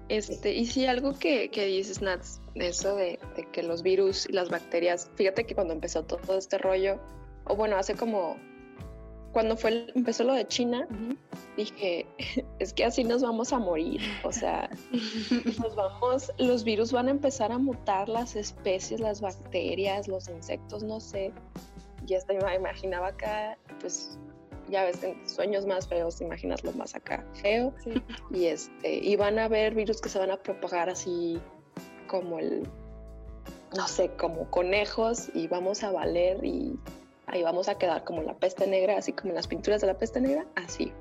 Este, 0.08 0.54
y 0.54 0.68
sí, 0.68 0.86
algo 0.86 1.18
que, 1.18 1.50
que 1.50 1.66
dices, 1.66 2.02
Nats, 2.04 2.40
de 2.54 2.68
eso 2.68 2.96
de, 2.96 3.18
de 3.36 3.46
que 3.52 3.64
los 3.64 3.82
virus 3.82 4.30
y 4.30 4.34
las 4.34 4.50
bacterias, 4.52 5.10
fíjate 5.16 5.46
que 5.46 5.56
cuando 5.56 5.74
empezó 5.74 6.04
todo 6.04 6.38
este 6.38 6.60
rollo, 6.60 7.00
o 7.46 7.56
bueno, 7.56 7.76
hace 7.78 7.96
como, 7.96 8.38
cuando 9.36 9.58
fue 9.58 9.72
el- 9.72 9.92
empezó 9.96 10.24
lo 10.24 10.34
de 10.34 10.48
China, 10.48 10.88
dije, 11.58 12.06
es 12.60 12.72
que 12.72 12.86
así 12.86 13.04
nos 13.04 13.22
vamos 13.22 13.52
a 13.52 13.60
morir, 13.60 14.00
o 14.24 14.32
sea, 14.32 14.70
nos 15.62 15.76
vamos, 15.76 16.32
los 16.38 16.64
virus 16.64 16.94
van 16.94 17.10
a 17.10 17.12
empezar 17.12 17.52
a 17.52 17.58
mutar 17.58 18.08
las 18.08 18.38
especies, 18.38 19.02
las 19.02 19.20
bacterias, 19.20 20.08
los 20.08 20.30
insectos, 20.30 20.84
no 20.84 21.02
sé, 21.02 21.34
y 22.08 22.14
hasta 22.14 22.34
me 22.34 22.56
imaginaba 22.56 23.08
acá, 23.08 23.58
pues, 23.82 24.18
ya 24.70 24.86
ves, 24.86 25.04
en 25.04 25.28
sueños 25.28 25.66
más 25.66 25.86
feos, 25.86 26.16
te 26.16 26.24
imaginas 26.24 26.64
lo 26.64 26.72
más 26.72 26.96
acá 26.96 27.22
feo, 27.34 27.74
y 28.32 28.46
este 28.46 29.00
y 29.04 29.18
van 29.18 29.38
a 29.38 29.44
haber 29.44 29.76
virus 29.76 30.00
que 30.00 30.08
se 30.08 30.18
van 30.18 30.32
a 30.32 30.38
propagar 30.38 30.90
así 30.90 31.42
como 32.08 32.40
el 32.40 32.66
no 33.76 33.86
sé, 33.90 34.12
como 34.16 34.50
conejos 34.50 35.30
y 35.34 35.50
vamos 35.50 35.84
a 35.84 35.92
valer 35.92 36.42
y 36.46 36.80
ahí 37.28 37.44
vamos 37.44 37.68
a 37.70 37.78
quedar 37.78 38.04
como 38.04 38.22
la 38.22 38.36
peste 38.36 38.68
negra, 38.68 38.98
así 38.98 39.14
como 39.14 39.30
en 39.30 39.36
las 39.36 39.48
pinturas 39.48 39.82
de 39.82 39.88
la 39.88 39.98
peste 39.98 40.22
negra, 40.22 40.46
así. 40.56 40.92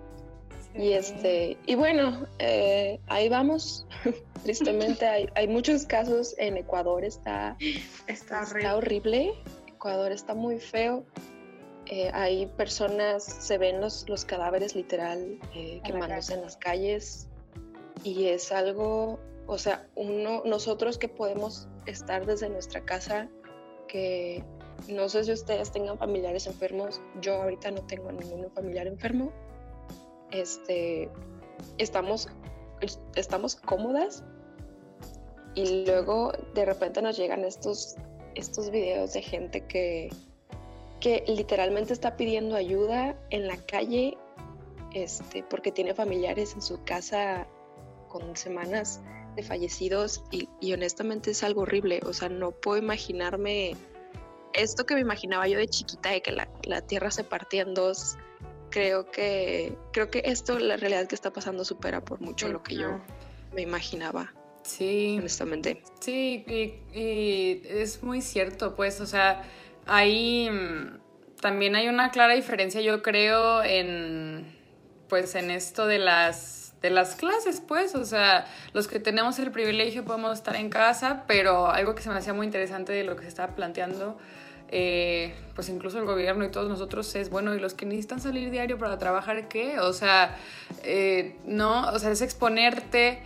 Y 0.75 0.93
este, 0.93 1.57
y 1.67 1.77
bueno, 1.77 2.27
eh, 2.39 2.99
ahí 3.07 3.29
vamos. 3.29 3.87
Tristemente 4.43 5.07
hay, 5.07 5.29
hay, 5.37 5.47
muchos 5.47 5.87
casos 5.87 6.35
en 6.39 6.57
Ecuador, 6.57 7.05
está, 7.05 7.57
está, 8.09 8.77
horrible. 8.77 9.35
Ecuador 9.69 10.11
está 10.11 10.35
muy 10.35 10.59
feo. 10.59 11.05
Eh, 11.87 12.11
hay 12.13 12.47
personas, 12.47 13.23
se 13.23 13.59
ven 13.59 13.81
los, 13.81 14.09
los 14.09 14.25
cadáveres 14.25 14.75
literal 14.75 15.39
eh, 15.55 15.81
quemándose 15.85 16.35
en 16.35 16.41
las 16.41 16.57
calles 16.57 17.29
y 18.03 18.29
es 18.29 18.51
algo, 18.53 19.21
o 19.47 19.59
sea, 19.59 19.87
uno, 19.95 20.43
nosotros 20.45 20.99
que 20.99 21.09
podemos 21.09 21.69
estar 21.87 22.27
desde 22.27 22.49
nuestra 22.49 22.85
casa, 22.85 23.29
que 23.87 24.43
no 24.89 25.09
sé 25.09 25.25
si 25.25 25.33
ustedes 25.33 25.73
tengan 25.73 25.99
familiares 25.99 26.47
enfermos, 26.47 27.01
yo 27.21 27.43
ahorita 27.43 27.71
no 27.71 27.83
tengo 27.83 28.13
ningún 28.13 28.51
familiar 28.51 28.87
enfermo, 28.87 29.33
este, 30.31 31.11
estamos, 31.79 32.29
estamos 33.15 33.57
cómodas. 33.57 34.25
Y 35.55 35.85
luego 35.85 36.33
de 36.55 36.65
repente 36.65 37.01
nos 37.01 37.17
llegan 37.17 37.45
estos, 37.45 37.95
estos 38.35 38.71
videos 38.71 39.13
de 39.13 39.23
gente 39.23 39.61
que, 39.67 40.09
que 41.01 41.25
literalmente 41.29 41.93
está 41.93 42.17
pidiendo 42.17 42.57
ayuda 42.57 43.17
en 43.31 43.47
la 43.47 43.57
calle 43.57 44.19
este, 44.95 45.45
porque 45.45 45.71
tiene 45.71 45.95
familiares 45.95 46.55
en 46.55 46.63
su 46.63 46.83
casa 46.85 47.47
con 48.09 48.37
semanas 48.37 49.01
de 49.37 49.43
fallecidos. 49.45 50.25
Y, 50.33 50.49
y, 50.61 50.73
honestamente 50.73 51.31
es 51.31 51.45
algo 51.45 51.63
horrible. 51.63 52.01
O 52.05 52.13
sea, 52.13 52.29
no 52.29 52.51
puedo 52.51 52.79
imaginarme 52.79 53.77
esto 54.55 54.87
que 54.87 54.95
me 54.95 55.01
imaginaba 55.01 55.47
yo 55.49 55.59
de 55.59 55.69
chiquita 55.69 56.11
de 56.11 56.23
que 56.23 56.33
la, 56.33 56.49
la 56.65 56.81
tierra 56.81 57.11
se 57.11 57.25
partía 57.25 57.63
en 57.63 57.75
dos 57.75 58.17
creo 58.75 59.09
que, 59.09 59.79
creo 59.93 60.11
que 60.11 60.23
esto, 60.25 60.59
la 60.59 60.77
realidad 60.77 61.07
que 61.07 61.15
está 61.15 61.33
pasando, 61.33 61.65
supera 61.65 62.05
por 62.05 62.21
mucho 62.21 62.49
lo 62.49 62.65
que 62.65 62.75
yo 62.75 63.01
me 63.55 63.63
imaginaba. 63.63 64.33
Sí. 64.65 65.15
Honestamente. 65.21 65.81
Sí, 66.01 66.45
y, 66.93 67.63
es 67.69 68.03
muy 68.03 68.21
cierto, 68.21 68.75
pues, 68.75 69.01
o 69.01 69.07
sea, 69.07 69.45
ahí 69.87 70.51
mm, 70.51 70.99
también 71.41 71.77
hay 71.77 71.87
una 71.87 72.11
clara 72.11 72.35
diferencia, 72.35 72.81
yo 72.81 73.01
creo, 73.01 73.63
en, 73.63 74.53
pues, 75.09 75.37
en 75.37 75.53
esto 75.53 75.87
de 75.87 76.01
las, 76.01 76.75
de 76.83 76.91
las 76.91 77.15
clases, 77.15 77.61
pues, 77.61 77.95
o 77.95 78.05
sea, 78.05 78.45
los 78.73 78.89
que 78.89 78.99
tenemos 78.99 79.39
el 79.39 79.53
privilegio 79.53 80.05
podemos 80.05 80.37
estar 80.37 80.57
en 80.57 80.69
casa, 80.69 81.23
pero 81.29 81.69
algo 81.69 81.95
que 81.95 82.03
se 82.03 82.11
me 82.11 82.17
hacía 82.17 82.35
muy 82.35 82.47
interesante 82.47 82.93
de 82.93 83.05
lo 83.05 83.15
que 83.15 83.23
se 83.23 83.29
estaba 83.29 83.55
planteando 83.55 84.19
eh, 84.77 85.33
pues 85.55 85.69
incluso 85.69 86.01
el 86.01 86.05
gobierno 86.05 86.45
y 86.45 86.51
todos 86.51 86.69
nosotros 86.69 87.15
es, 87.15 87.31
bueno, 87.31 87.55
¿y 87.55 87.61
los 87.61 87.75
que 87.75 87.87
necesitan 87.87 88.21
salir 88.21 88.51
diario 88.51 88.77
para 88.77 88.99
trabajar 88.99 89.47
qué? 89.47 89.79
O 89.79 89.93
sea, 89.93 90.37
eh, 90.83 91.37
no, 91.47 91.89
o 91.91 91.99
sea, 92.01 92.11
es 92.11 92.21
exponerte. 92.23 93.23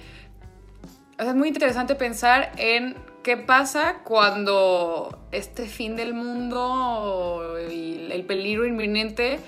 O 1.19 1.23
sea, 1.23 1.31
es 1.31 1.35
muy 1.35 1.49
interesante 1.49 1.95
pensar 1.95 2.52
en 2.59 2.97
qué 3.23 3.38
pasa 3.38 4.02
cuando 4.05 5.26
este 5.33 5.64
fin 5.64 5.97
del 5.97 6.12
mundo 6.12 7.57
y 7.71 8.12
el 8.12 8.26
peligro 8.26 8.67
inminente 8.67 9.38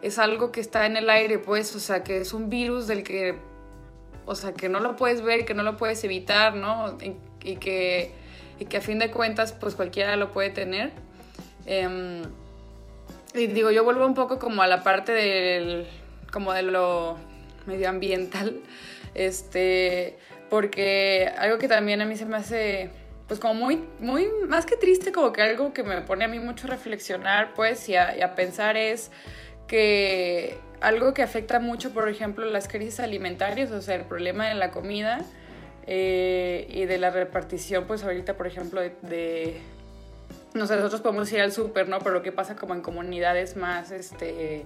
es 0.00 0.20
algo 0.20 0.52
que 0.52 0.60
está 0.60 0.86
en 0.86 0.96
el 0.96 1.10
aire, 1.10 1.40
pues, 1.40 1.74
o 1.74 1.80
sea, 1.80 2.04
que 2.04 2.18
es 2.18 2.32
un 2.34 2.50
virus 2.50 2.86
del 2.86 3.02
que, 3.02 3.34
o 4.26 4.36
sea, 4.36 4.52
que 4.52 4.68
no 4.68 4.78
lo 4.78 4.94
puedes 4.94 5.22
ver, 5.22 5.44
que 5.44 5.54
no 5.54 5.64
lo 5.64 5.76
puedes 5.76 6.04
evitar, 6.04 6.54
¿no? 6.54 6.96
Y, 7.42 7.56
que, 7.56 8.12
y 8.60 8.66
que 8.66 8.76
a 8.76 8.80
fin 8.80 9.00
de 9.00 9.10
cuentas, 9.10 9.52
pues 9.52 9.74
cualquiera 9.74 10.14
lo 10.14 10.30
puede 10.30 10.50
tener. 10.50 11.07
Em, 11.70 12.22
y 13.34 13.46
digo, 13.48 13.70
yo 13.70 13.84
vuelvo 13.84 14.06
un 14.06 14.14
poco 14.14 14.38
como 14.38 14.62
a 14.62 14.66
la 14.66 14.82
parte 14.82 15.12
del, 15.12 15.86
como 16.32 16.54
de 16.54 16.62
lo 16.62 17.18
medioambiental, 17.66 18.56
este, 19.14 20.16
porque 20.48 21.30
algo 21.36 21.58
que 21.58 21.68
también 21.68 22.00
a 22.00 22.06
mí 22.06 22.16
se 22.16 22.24
me 22.24 22.38
hace, 22.38 22.88
pues 23.26 23.38
como 23.38 23.52
muy, 23.52 23.84
muy, 24.00 24.28
más 24.48 24.64
que 24.64 24.76
triste, 24.76 25.12
como 25.12 25.30
que 25.30 25.42
algo 25.42 25.74
que 25.74 25.82
me 25.82 26.00
pone 26.00 26.24
a 26.24 26.28
mí 26.28 26.38
mucho 26.38 26.66
a 26.68 26.70
reflexionar, 26.70 27.52
pues, 27.52 27.86
y 27.90 27.96
a, 27.96 28.34
pensar 28.34 28.78
es 28.78 29.10
que 29.66 30.56
algo 30.80 31.12
que 31.12 31.22
afecta 31.22 31.60
mucho, 31.60 31.92
por 31.92 32.08
ejemplo, 32.08 32.46
las 32.46 32.66
crisis 32.66 32.98
alimentarias, 32.98 33.70
o 33.72 33.82
sea, 33.82 33.96
el 33.96 34.06
problema 34.06 34.48
de 34.48 34.54
la 34.54 34.70
comida 34.70 35.18
eh, 35.86 36.66
y 36.70 36.86
de 36.86 36.96
la 36.96 37.10
repartición, 37.10 37.84
pues 37.86 38.04
ahorita, 38.04 38.38
por 38.38 38.46
ejemplo, 38.46 38.80
de 38.80 39.60
no 40.54 40.66
sé, 40.66 40.76
nosotros 40.76 41.00
podemos 41.00 41.30
ir 41.32 41.40
al 41.40 41.52
súper, 41.52 41.88
¿no? 41.88 41.98
Pero 41.98 42.12
lo 42.12 42.22
que 42.22 42.32
pasa 42.32 42.56
como 42.56 42.74
en 42.74 42.80
comunidades 42.80 43.56
más, 43.56 43.90
este, 43.90 44.64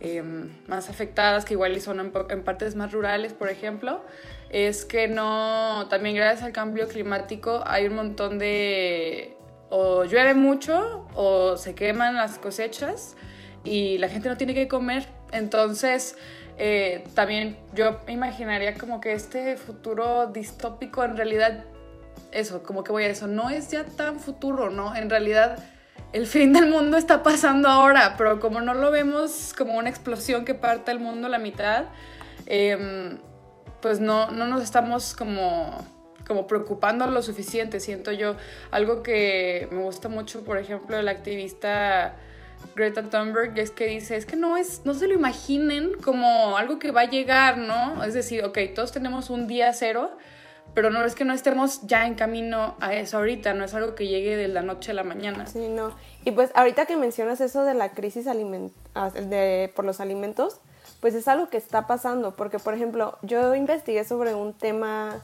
em, 0.00 0.50
más 0.66 0.88
afectadas, 0.88 1.44
que 1.44 1.54
igual 1.54 1.78
son 1.80 2.00
en, 2.00 2.42
partes 2.42 2.76
más 2.76 2.92
rurales, 2.92 3.32
por 3.32 3.48
ejemplo, 3.48 4.04
es 4.50 4.84
que 4.84 5.08
no, 5.08 5.86
también 5.88 6.16
gracias 6.16 6.42
al 6.44 6.52
cambio 6.52 6.88
climático 6.88 7.62
hay 7.66 7.86
un 7.86 7.94
montón 7.94 8.38
de, 8.38 9.36
o 9.68 10.04
llueve 10.04 10.34
mucho 10.34 11.06
o 11.14 11.56
se 11.56 11.74
queman 11.74 12.14
las 12.16 12.38
cosechas 12.38 13.16
y 13.64 13.98
la 13.98 14.08
gente 14.08 14.28
no 14.28 14.36
tiene 14.36 14.54
que 14.54 14.68
comer. 14.68 15.06
Entonces, 15.32 16.16
eh, 16.58 17.04
también 17.14 17.56
yo 17.74 18.00
imaginaría 18.08 18.74
como 18.74 19.00
que 19.00 19.12
este 19.12 19.56
futuro 19.56 20.26
distópico 20.26 21.04
en 21.04 21.16
realidad 21.16 21.64
eso, 22.32 22.62
como 22.62 22.84
que 22.84 22.92
voy 22.92 23.04
a 23.04 23.08
eso, 23.08 23.26
no 23.26 23.50
es 23.50 23.70
ya 23.70 23.84
tan 23.84 24.20
futuro, 24.20 24.70
¿no? 24.70 24.94
En 24.94 25.10
realidad 25.10 25.58
el 26.12 26.26
fin 26.26 26.52
del 26.52 26.68
mundo 26.68 26.96
está 26.96 27.22
pasando 27.22 27.68
ahora, 27.68 28.14
pero 28.18 28.40
como 28.40 28.60
no 28.60 28.74
lo 28.74 28.90
vemos 28.90 29.54
como 29.56 29.78
una 29.78 29.88
explosión 29.88 30.44
que 30.44 30.54
parte 30.54 30.90
el 30.90 30.98
mundo 30.98 31.26
a 31.28 31.30
la 31.30 31.38
mitad, 31.38 31.84
em, 32.46 33.18
pues 33.80 34.00
no, 34.00 34.30
no 34.30 34.46
nos 34.46 34.62
estamos 34.62 35.14
como, 35.14 35.78
como 36.26 36.46
preocupando 36.46 37.06
lo 37.06 37.22
suficiente, 37.22 37.80
siento 37.80 38.12
yo. 38.12 38.36
Algo 38.70 39.02
que 39.02 39.68
me 39.70 39.82
gusta 39.82 40.08
mucho, 40.08 40.44
por 40.44 40.58
ejemplo, 40.58 40.98
el 40.98 41.08
activista 41.08 42.16
Greta 42.74 43.02
Thunberg 43.02 43.58
es 43.58 43.70
que 43.70 43.86
dice, 43.86 44.16
es 44.16 44.26
que 44.26 44.36
no, 44.36 44.56
es, 44.56 44.82
no 44.84 44.94
se 44.94 45.06
lo 45.06 45.14
imaginen 45.14 45.92
como 46.02 46.56
algo 46.56 46.78
que 46.78 46.90
va 46.90 47.02
a 47.02 47.10
llegar, 47.10 47.58
¿no? 47.58 48.02
Es 48.04 48.14
decir, 48.14 48.44
ok, 48.44 48.58
todos 48.74 48.92
tenemos 48.92 49.30
un 49.30 49.46
día 49.46 49.72
cero, 49.72 50.16
pero 50.74 50.90
no 50.90 51.04
es 51.04 51.14
que 51.14 51.24
no 51.24 51.32
estemos 51.32 51.82
ya 51.86 52.06
en 52.06 52.14
camino 52.14 52.76
a 52.80 52.94
eso 52.94 53.18
ahorita, 53.18 53.54
no 53.54 53.64
es 53.64 53.74
algo 53.74 53.94
que 53.94 54.06
llegue 54.06 54.36
de 54.36 54.48
la 54.48 54.62
noche 54.62 54.92
a 54.92 54.94
la 54.94 55.02
mañana. 55.02 55.46
Sí, 55.46 55.68
no. 55.68 55.94
Y 56.24 56.30
pues 56.30 56.50
ahorita 56.54 56.86
que 56.86 56.96
mencionas 56.96 57.40
eso 57.40 57.64
de 57.64 57.74
la 57.74 57.90
crisis 57.90 58.26
aliment 58.26 58.72
ah, 58.94 59.10
de, 59.10 59.72
por 59.74 59.84
los 59.84 60.00
alimentos, 60.00 60.60
pues 61.00 61.14
es 61.14 61.28
algo 61.28 61.48
que 61.48 61.56
está 61.56 61.86
pasando, 61.86 62.36
porque 62.36 62.58
por 62.58 62.74
ejemplo, 62.74 63.18
yo 63.22 63.54
investigué 63.54 64.04
sobre 64.04 64.34
un 64.34 64.52
tema, 64.52 65.20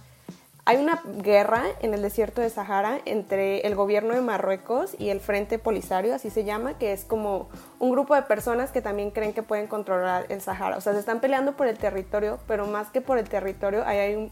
hay 0.65 0.79
una 0.79 1.03
guerra 1.19 1.63
en 1.81 1.95
el 1.95 2.03
desierto 2.03 2.41
de 2.41 2.51
Sahara 2.51 2.99
entre 3.05 3.61
el 3.61 3.75
gobierno 3.75 4.15
de 4.15 4.23
Marruecos 4.23 4.97
y 4.99 5.11
el 5.11 5.21
Frente 5.21 5.59
Polisario, 5.59 6.15
así 6.15 6.31
se 6.31 6.45
llama, 6.45 6.79
que 6.79 6.93
es 6.93 7.05
como 7.05 7.49
un 7.79 7.93
grupo 7.93 8.15
de 8.15 8.23
personas 8.23 8.73
que 8.73 8.81
también 8.81 9.11
creen 9.11 9.33
que 9.33 9.43
pueden 9.43 9.67
controlar 9.67 10.27
el 10.31 10.41
Sahara. 10.41 10.79
O 10.79 10.81
sea, 10.81 10.95
se 10.95 10.99
están 10.99 11.21
peleando 11.21 11.57
por 11.57 11.67
el 11.67 11.79
territorio, 11.79 12.39
pero 12.49 12.67
más 12.67 12.89
que 12.89 13.01
por 13.01 13.19
el 13.19 13.29
territorio, 13.29 13.85
hay 13.87 14.15
un 14.15 14.31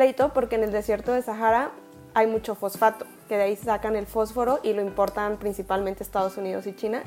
pleito 0.00 0.32
porque 0.32 0.56
en 0.56 0.64
el 0.64 0.72
desierto 0.72 1.12
de 1.12 1.20
Sahara 1.20 1.72
hay 2.14 2.26
mucho 2.26 2.54
fosfato, 2.54 3.04
que 3.28 3.36
de 3.36 3.42
ahí 3.42 3.56
sacan 3.56 3.96
el 3.96 4.06
fósforo 4.06 4.58
y 4.62 4.72
lo 4.72 4.80
importan 4.80 5.36
principalmente 5.36 6.02
Estados 6.02 6.38
Unidos 6.38 6.66
y 6.66 6.74
China. 6.74 7.02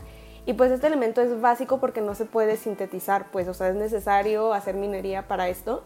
Y 0.45 0.53
pues 0.53 0.71
este 0.71 0.85
elemento 0.85 1.19
es 1.19 1.41
básico 1.41 1.79
porque 1.79 2.01
no 2.01 2.13
se 2.13 2.25
puede 2.25 2.55
sintetizar, 2.55 3.31
pues, 3.31 3.47
o 3.47 3.55
sea, 3.55 3.69
es 3.69 3.75
necesario 3.75 4.53
hacer 4.53 4.75
minería 4.75 5.27
para 5.27 5.49
esto. 5.49 5.83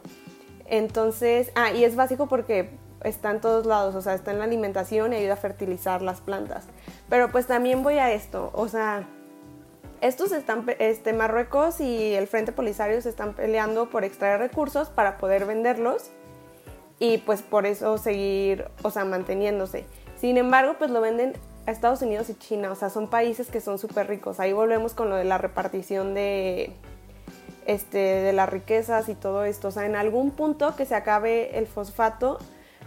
Entonces, 0.66 1.50
ah, 1.56 1.72
y 1.72 1.86
es 1.86 1.96
básico 1.96 2.28
porque 2.28 2.72
está 3.06 3.32
en 3.32 3.40
todos 3.40 3.66
lados, 3.66 3.96
o 3.96 4.02
sea, 4.02 4.14
está 4.14 4.32
en 4.32 4.40
la 4.40 4.44
alimentación 4.44 5.14
y 5.14 5.16
ayuda 5.16 5.36
a 5.36 5.38
fertilizar 5.38 6.02
las 6.02 6.20
plantas. 6.20 6.66
Pero 7.08 7.32
pues 7.32 7.48
también 7.48 7.84
voy 7.84 8.00
a 8.00 8.12
esto, 8.12 8.52
o 8.54 8.68
sea, 8.68 9.08
estos 10.02 10.34
están, 10.34 10.66
este, 10.80 11.14
Marruecos 11.14 11.80
y 11.80 12.16
el 12.16 12.28
Frente 12.28 12.52
Polisario 12.52 13.02
se 13.02 13.08
están 13.08 13.34
peleando 13.34 13.90
por 13.90 14.04
extraer 14.04 14.42
recursos 14.42 14.90
para 14.90 15.18
poder 15.18 15.46
venderlos 15.46 16.12
y 17.00 17.20
pues 17.20 17.42
por 17.42 17.66
eso 17.66 17.98
seguir, 17.98 18.66
o 18.84 18.92
sea, 18.92 19.06
manteniéndose. 19.06 19.86
Sin 20.18 20.38
embargo, 20.38 20.76
pues 20.78 20.90
lo 20.90 21.02
venden 21.02 21.34
a 21.66 21.72
Estados 21.72 22.02
Unidos 22.02 22.30
y 22.30 22.36
China, 22.36 22.72
o 22.72 22.76
sea, 22.76 22.90
son 22.90 23.08
países 23.10 23.50
que 23.50 23.62
son 23.62 23.78
súper 23.78 24.08
ricos. 24.08 24.40
Ahí 24.40 24.54
volvemos 24.54 24.94
con 24.94 25.10
lo 25.10 25.16
de 25.16 25.26
la 25.26 25.38
repartición 25.38 26.14
de, 26.14 26.74
este, 27.66 27.98
de 27.98 28.34
las 28.34 28.50
riquezas 28.50 29.10
y 29.10 29.16
todo 29.16 29.44
esto. 29.44 29.68
O 29.68 29.72
sea, 29.72 29.86
en 29.86 29.96
algún 29.96 30.32
punto 30.32 30.76
que 30.76 30.86
se 30.86 30.96
acabe 30.96 31.58
el 31.58 31.68
fosfato, 31.68 32.40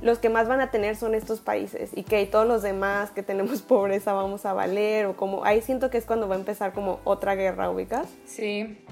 los 0.02 0.18
que 0.18 0.30
más 0.30 0.48
van 0.48 0.60
a 0.60 0.70
tener 0.70 0.96
son 0.96 1.14
estos 1.14 1.40
países 1.40 1.90
y 1.94 2.04
que 2.04 2.24
todos 2.26 2.48
los 2.48 2.62
demás 2.62 3.10
que 3.10 3.22
tenemos 3.22 3.62
pobreza 3.68 4.12
vamos 4.12 4.46
a 4.46 4.52
valer 4.54 5.06
o 5.06 5.16
como 5.16 5.44
ahí 5.44 5.60
siento 5.60 5.90
que 5.90 5.98
es 5.98 6.06
cuando 6.06 6.26
va 6.26 6.36
a 6.36 6.38
empezar 6.38 6.72
como 6.72 7.00
otra 7.04 7.34
guerra 7.34 7.70
ubicas. 7.70 8.06
Sí, 8.24 8.82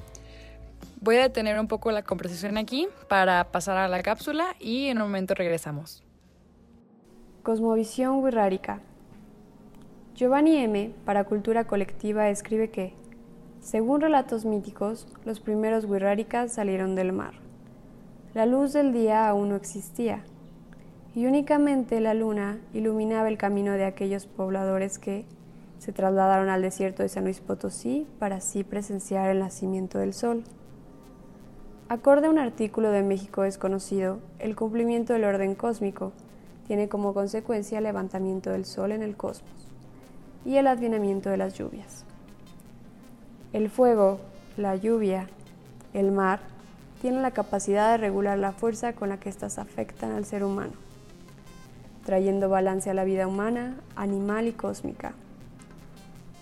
Voy 1.00 1.14
a 1.16 1.22
detener 1.22 1.60
un 1.60 1.68
poco 1.68 1.92
la 1.92 2.02
conversación 2.02 2.58
aquí 2.58 2.88
para 3.08 3.52
pasar 3.52 3.76
a 3.76 3.86
la 3.86 4.02
cápsula 4.02 4.56
y 4.58 4.86
en 4.86 4.96
un 4.96 5.04
momento 5.04 5.34
regresamos. 5.34 6.02
Cosmovisión 7.44 8.16
Wirrárica. 8.16 8.80
Giovanni 10.16 10.56
M., 10.56 10.92
para 11.04 11.22
Cultura 11.22 11.68
Colectiva, 11.68 12.28
escribe 12.30 12.70
que, 12.70 12.94
según 13.60 14.00
relatos 14.00 14.44
míticos, 14.44 15.06
los 15.24 15.38
primeros 15.38 15.84
Wirrárikas 15.84 16.52
salieron 16.52 16.96
del 16.96 17.12
mar. 17.12 17.34
La 18.34 18.44
luz 18.44 18.72
del 18.72 18.92
día 18.92 19.28
aún 19.28 19.50
no 19.50 19.54
existía, 19.54 20.24
y 21.14 21.26
únicamente 21.26 22.00
la 22.00 22.14
luna 22.14 22.58
iluminaba 22.74 23.28
el 23.28 23.38
camino 23.38 23.74
de 23.74 23.84
aquellos 23.84 24.26
pobladores 24.26 24.98
que 24.98 25.26
se 25.78 25.92
trasladaron 25.92 26.48
al 26.48 26.60
desierto 26.60 27.04
de 27.04 27.08
San 27.08 27.22
Luis 27.22 27.40
Potosí 27.40 28.04
para 28.18 28.36
así 28.36 28.64
presenciar 28.64 29.30
el 29.30 29.38
nacimiento 29.38 29.98
del 29.98 30.12
sol. 30.12 30.42
Acorde 31.90 32.26
a 32.26 32.30
un 32.30 32.38
artículo 32.38 32.90
de 32.90 33.02
México 33.02 33.42
desconocido, 33.42 34.18
el 34.40 34.54
cumplimiento 34.54 35.14
del 35.14 35.24
orden 35.24 35.54
cósmico 35.54 36.12
tiene 36.66 36.90
como 36.90 37.14
consecuencia 37.14 37.78
el 37.78 37.84
levantamiento 37.84 38.50
del 38.50 38.66
sol 38.66 38.92
en 38.92 39.02
el 39.02 39.16
cosmos 39.16 39.50
y 40.44 40.56
el 40.56 40.66
advinamiento 40.66 41.30
de 41.30 41.38
las 41.38 41.54
lluvias. 41.54 42.04
El 43.54 43.70
fuego, 43.70 44.20
la 44.58 44.76
lluvia, 44.76 45.30
el 45.94 46.12
mar 46.12 46.40
tienen 47.00 47.22
la 47.22 47.30
capacidad 47.30 47.92
de 47.92 47.96
regular 47.96 48.38
la 48.38 48.52
fuerza 48.52 48.92
con 48.92 49.08
la 49.08 49.18
que 49.18 49.30
éstas 49.30 49.58
afectan 49.58 50.12
al 50.12 50.26
ser 50.26 50.44
humano, 50.44 50.74
trayendo 52.04 52.50
balance 52.50 52.90
a 52.90 52.94
la 52.94 53.04
vida 53.04 53.26
humana, 53.26 53.80
animal 53.96 54.46
y 54.46 54.52
cósmica. 54.52 55.14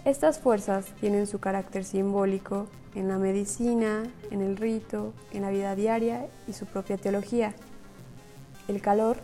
Estas 0.05 0.41
fuerzas 0.41 0.87
tienen 0.99 1.29
su 1.29 1.39
carácter 1.39 1.85
simbólico 1.85 2.67
en 2.97 3.09
la 3.09 3.19
medicina, 3.19 4.05
en 4.31 4.41
el 4.41 4.57
rito, 4.57 5.13
en 5.31 5.43
la 5.43 5.51
vida 5.51 5.77
diaria 5.77 6.27
y 6.49 6.55
su 6.55 6.65
propia 6.65 6.97
teología. 6.97 7.55
El 8.69 8.81
calor 8.81 9.19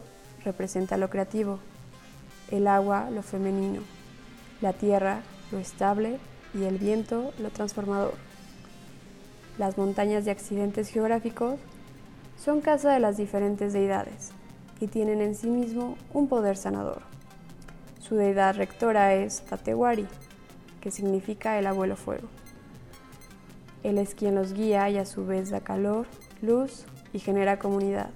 representa 0.45 0.99
lo 0.99 1.09
creativo, 1.09 1.59
el 2.51 2.67
agua 2.69 3.09
lo 3.11 3.23
femenino, 3.23 3.81
la 4.61 4.75
tierra 4.75 5.23
lo 5.51 5.59
estable 5.59 6.19
y 6.53 6.65
el 6.65 6.77
viento 6.77 7.33
lo 7.41 7.49
transformador. 7.49 8.13
Las 9.57 9.79
montañas 9.79 10.27
de 10.27 10.33
accidentes 10.33 10.89
geográficos 10.89 11.59
son 12.39 12.61
casa 12.61 12.93
de 12.93 13.01
las 13.01 13.17
diferentes 13.17 13.73
deidades 13.73 14.33
y 14.81 14.87
tienen 14.87 15.23
en 15.23 15.35
sí 15.35 15.49
mismo 15.49 15.97
un 16.13 16.29
poder 16.29 16.59
sanador. 16.59 17.03
Su 18.01 18.17
deidad 18.17 18.55
rectora 18.55 19.15
es 19.15 19.41
Tatewari, 19.43 20.07
que 20.83 20.91
significa 20.91 21.59
el 21.59 21.67
abuelo 21.67 21.97
fuego. 21.97 22.29
Él 23.83 23.99
es 23.99 24.15
quien 24.15 24.35
los 24.35 24.53
guía 24.53 24.89
y 24.91 24.99
a 24.99 25.05
su 25.05 25.27
vez 25.27 25.51
da 25.51 25.61
calor, 25.61 26.07
luz 26.41 26.85
y 27.13 27.19
genera 27.19 27.59
comunidad. 27.59 28.11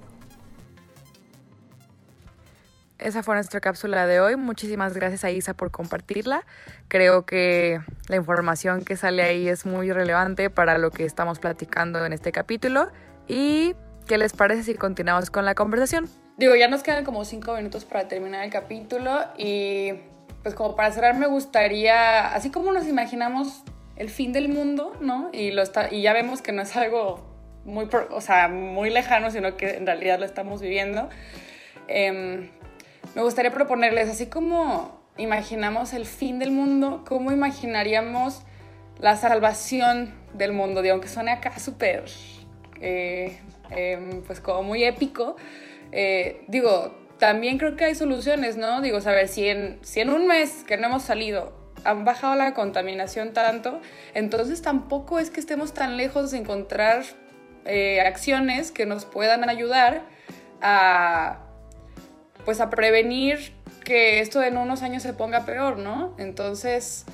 Esa 2.99 3.23
fue 3.23 3.35
nuestra 3.35 3.61
cápsula 3.61 4.06
de 4.06 4.20
hoy. 4.20 4.37
Muchísimas 4.37 4.94
gracias 4.94 5.25
a 5.25 5.30
Isa 5.30 5.54
por 5.54 5.70
compartirla. 5.70 6.44
Creo 6.88 7.26
que 7.26 7.80
la 8.08 8.16
información 8.16 8.85
que 8.85 8.96
sale 8.96 9.23
ahí 9.23 9.49
es 9.49 9.66
muy 9.66 9.92
relevante 9.92 10.49
para 10.49 10.78
lo 10.78 10.90
que 10.90 11.04
estamos 11.04 11.38
platicando 11.38 12.04
en 12.04 12.12
este 12.12 12.32
capítulo. 12.32 12.88
¿Y 13.28 13.75
qué 14.06 14.16
les 14.16 14.32
parece 14.32 14.62
si 14.62 14.75
continuamos 14.75 15.30
con 15.30 15.44
la 15.44 15.54
conversación? 15.54 16.08
Digo, 16.38 16.54
ya 16.54 16.68
nos 16.68 16.82
quedan 16.82 17.04
como 17.04 17.25
cinco 17.25 17.54
minutos 17.54 17.85
para 17.85 18.08
terminar 18.08 18.44
el 18.44 18.50
capítulo 18.50 19.20
y 19.37 19.92
pues 20.42 20.54
como 20.54 20.75
para 20.75 20.90
cerrar 20.92 21.18
me 21.18 21.26
gustaría, 21.26 22.35
así 22.35 22.50
como 22.50 22.73
nos 22.73 22.87
imaginamos 22.87 23.62
el 23.96 24.10
fin 24.10 24.32
del 24.32 24.48
mundo, 24.48 24.96
¿no? 25.00 25.30
Y, 25.32 25.50
lo 25.50 25.62
está, 25.62 25.92
y 25.92 26.02
ya 26.02 26.12
vemos 26.12 26.42
que 26.42 26.52
no 26.52 26.62
es 26.62 26.76
algo 26.76 27.24
muy, 27.64 27.88
o 28.10 28.20
sea, 28.20 28.48
muy 28.48 28.90
lejano, 28.90 29.30
sino 29.30 29.56
que 29.56 29.70
en 29.76 29.86
realidad 29.86 30.18
lo 30.18 30.26
estamos 30.26 30.60
viviendo. 30.60 31.08
Em, 31.88 32.50
me 33.14 33.22
gustaría 33.22 33.52
proponerles, 33.52 34.08
así 34.08 34.26
como 34.26 35.00
imaginamos 35.16 35.94
el 35.94 36.04
fin 36.04 36.38
del 36.38 36.50
mundo, 36.50 37.04
¿cómo 37.06 37.32
imaginaríamos 37.32 38.42
la 38.99 39.16
salvación 39.16 40.14
del 40.34 40.52
mundo? 40.52 40.82
Digo, 40.82 40.94
aunque 40.94 41.08
suene 41.08 41.32
acá 41.32 41.58
súper, 41.58 42.04
eh, 42.80 43.38
em, 43.71 44.23
pues 44.23 44.40
como 44.40 44.62
muy 44.62 44.84
épico, 44.84 45.36
eh, 45.92 46.44
digo, 46.49 46.94
también 47.18 47.56
creo 47.56 47.76
que 47.76 47.86
hay 47.86 47.94
soluciones, 47.94 48.56
¿no? 48.56 48.82
Digo, 48.82 49.00
saber 49.00 49.28
si 49.28 49.49
en, 49.49 49.78
si 49.82 50.00
en 50.00 50.10
un 50.10 50.26
mes 50.26 50.64
que 50.64 50.76
no 50.76 50.88
hemos 50.88 51.02
salido 51.02 51.65
han 51.86 52.04
bajado 52.04 52.34
la 52.34 52.54
contaminación 52.54 53.32
tanto, 53.32 53.80
entonces 54.14 54.62
tampoco 54.62 55.18
es 55.18 55.30
que 55.30 55.40
estemos 55.40 55.72
tan 55.72 55.96
lejos 55.96 56.30
de 56.30 56.38
encontrar 56.38 57.04
eh, 57.64 58.00
acciones 58.00 58.70
que 58.70 58.86
nos 58.86 59.04
puedan 59.04 59.49
ayudar 59.49 60.02
a, 60.60 61.38
pues 62.44 62.60
a 62.60 62.70
prevenir 62.70 63.52
que 63.84 64.20
esto 64.20 64.42
en 64.42 64.56
unos 64.56 64.82
años 64.82 65.02
se 65.02 65.12
ponga 65.12 65.44
peor, 65.44 65.78
¿no? 65.78 66.14
Entonces, 66.18 67.04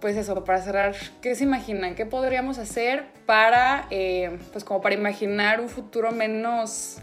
pues 0.00 0.16
eso, 0.16 0.44
para 0.44 0.62
cerrar, 0.62 0.94
¿qué 1.20 1.34
se 1.34 1.44
imaginan? 1.44 1.94
¿Qué 1.94 2.06
podríamos 2.06 2.58
hacer 2.58 3.06
para, 3.26 3.86
eh, 3.90 4.38
pues 4.52 4.64
como 4.64 4.80
para 4.80 4.94
imaginar 4.94 5.60
un 5.60 5.68
futuro 5.68 6.12
menos 6.12 6.98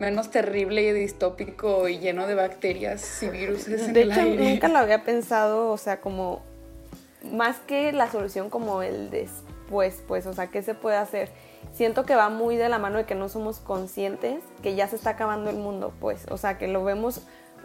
menos 0.00 0.30
terrible 0.30 0.82
y 0.82 0.92
distópico 0.92 1.86
y 1.86 1.98
lleno 1.98 2.26
de 2.26 2.34
bacterias 2.34 3.22
y 3.22 3.28
virus 3.28 3.66
de 3.66 4.02
hecho, 4.02 4.20
aire. 4.20 4.50
nunca 4.50 4.68
lo 4.68 4.78
había 4.78 5.04
pensado, 5.04 5.70
o 5.70 5.76
sea, 5.76 6.00
como 6.00 6.42
más 7.30 7.58
que 7.58 7.92
la 7.92 8.10
solución 8.10 8.48
como 8.48 8.82
el 8.82 9.10
después, 9.10 10.02
pues, 10.08 10.26
o 10.26 10.32
sea, 10.32 10.46
¿qué 10.46 10.62
se 10.62 10.74
puede 10.74 10.96
hacer? 10.96 11.28
Siento 11.74 12.06
que 12.06 12.16
va 12.16 12.30
muy 12.30 12.56
de 12.56 12.70
la 12.70 12.78
mano 12.78 12.96
de 12.96 13.04
que 13.04 13.14
no 13.14 13.28
somos 13.28 13.60
conscientes 13.60 14.42
que 14.62 14.74
ya 14.74 14.88
se 14.88 14.96
está 14.96 15.10
acabando 15.10 15.50
el 15.50 15.56
mundo, 15.56 15.92
pues, 16.00 16.26
o 16.30 16.38
sea, 16.38 16.56
que 16.56 16.66
lo 16.66 16.82
vemos 16.82 17.20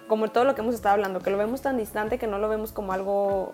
como 0.09 0.29
todo 0.29 0.43
lo 0.43 0.55
que 0.55 0.61
hemos 0.61 0.75
estado 0.75 0.93
hablando, 0.93 1.21
que 1.21 1.31
lo 1.31 1.37
vemos 1.37 1.61
tan 1.61 1.77
distante 1.77 2.19
que 2.19 2.27
no 2.27 2.37
lo 2.37 2.49
vemos 2.49 2.73
como 2.73 2.91
algo 2.91 3.53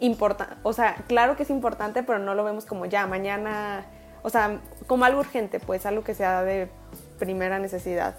importante, 0.00 0.56
o 0.62 0.72
sea, 0.72 1.04
claro 1.06 1.36
que 1.36 1.42
es 1.42 1.50
importante, 1.50 2.02
pero 2.02 2.18
no 2.18 2.34
lo 2.34 2.44
vemos 2.44 2.64
como 2.64 2.86
ya, 2.86 3.06
mañana, 3.06 3.84
o 4.22 4.30
sea, 4.30 4.62
como 4.86 5.04
algo 5.04 5.20
urgente, 5.20 5.60
pues, 5.60 5.84
algo 5.84 6.02
que 6.02 6.14
sea 6.14 6.42
de 6.42 6.70
primera 7.18 7.58
necesidad. 7.58 8.14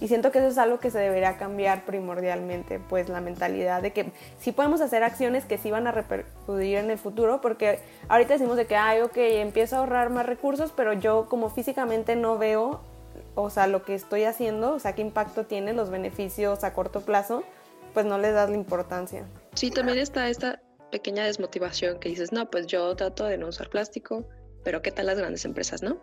Y 0.00 0.06
siento 0.06 0.30
que 0.30 0.38
eso 0.38 0.48
es 0.48 0.58
algo 0.58 0.78
que 0.78 0.90
se 0.90 0.98
debería 0.98 1.36
cambiar 1.38 1.84
primordialmente, 1.84 2.78
pues 2.78 3.08
la 3.08 3.20
mentalidad 3.20 3.82
de 3.82 3.92
que 3.92 4.12
sí 4.38 4.52
podemos 4.52 4.80
hacer 4.80 5.02
acciones 5.02 5.44
que 5.44 5.58
sí 5.58 5.70
van 5.72 5.88
a 5.88 5.92
repercutir 5.92 6.76
en 6.76 6.90
el 6.90 6.98
futuro, 6.98 7.40
porque 7.40 7.80
ahorita 8.08 8.34
decimos 8.34 8.56
de 8.56 8.66
que, 8.66 8.76
ay, 8.76 9.00
ok, 9.00 9.16
empiezo 9.16 9.76
a 9.76 9.78
ahorrar 9.80 10.10
más 10.10 10.24
recursos, 10.24 10.72
pero 10.76 10.92
yo 10.92 11.26
como 11.28 11.50
físicamente 11.50 12.14
no 12.14 12.38
veo, 12.38 12.80
o 13.34 13.50
sea, 13.50 13.66
lo 13.66 13.82
que 13.82 13.94
estoy 13.94 14.24
haciendo, 14.24 14.74
o 14.74 14.78
sea, 14.78 14.94
qué 14.94 15.02
impacto 15.02 15.46
tiene, 15.46 15.72
los 15.72 15.90
beneficios 15.90 16.62
a 16.62 16.72
corto 16.72 17.00
plazo, 17.00 17.42
pues 17.92 18.06
no 18.06 18.18
les 18.18 18.34
das 18.34 18.50
la 18.50 18.56
importancia. 18.56 19.24
Sí, 19.54 19.72
también 19.72 19.98
está 19.98 20.28
esta 20.28 20.60
pequeña 20.92 21.24
desmotivación 21.24 21.98
que 21.98 22.08
dices, 22.08 22.30
no, 22.30 22.48
pues 22.48 22.68
yo 22.68 22.94
trato 22.94 23.24
de 23.24 23.36
no 23.36 23.48
usar 23.48 23.68
plástico, 23.68 24.24
pero 24.64 24.82
qué 24.82 24.90
tal 24.90 25.06
las 25.06 25.18
grandes 25.18 25.44
empresas, 25.44 25.82
¿no? 25.82 26.00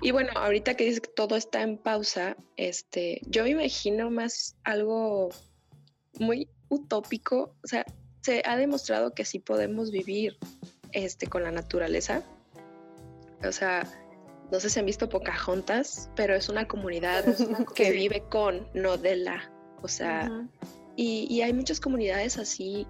Y 0.00 0.10
bueno, 0.10 0.30
ahorita 0.34 0.74
que 0.74 0.84
dices 0.84 1.00
que 1.00 1.10
todo 1.10 1.36
está 1.36 1.62
en 1.62 1.78
pausa, 1.78 2.36
este, 2.56 3.20
yo 3.26 3.44
me 3.44 3.50
imagino 3.50 4.10
más 4.10 4.56
algo 4.64 5.30
muy 6.18 6.48
utópico, 6.68 7.54
o 7.62 7.66
sea, 7.66 7.84
se 8.22 8.42
ha 8.44 8.56
demostrado 8.56 9.14
que 9.14 9.24
sí 9.24 9.38
podemos 9.38 9.90
vivir 9.90 10.36
este, 10.92 11.26
con 11.26 11.42
la 11.42 11.50
naturaleza. 11.50 12.22
O 13.46 13.52
sea, 13.52 13.86
no 14.50 14.60
sé 14.60 14.70
si 14.70 14.80
han 14.80 14.86
visto 14.86 15.08
Pocahontas, 15.08 16.10
pero 16.16 16.34
es 16.34 16.48
una 16.48 16.66
comunidad 16.66 17.24
que 17.74 17.90
vive 17.90 18.24
con, 18.28 18.66
no 18.74 18.96
de 18.96 19.16
la. 19.16 19.52
O 19.82 19.88
sea, 19.88 20.30
y, 20.96 21.26
y 21.30 21.42
hay 21.42 21.52
muchas 21.52 21.80
comunidades 21.80 22.38
así 22.38 22.86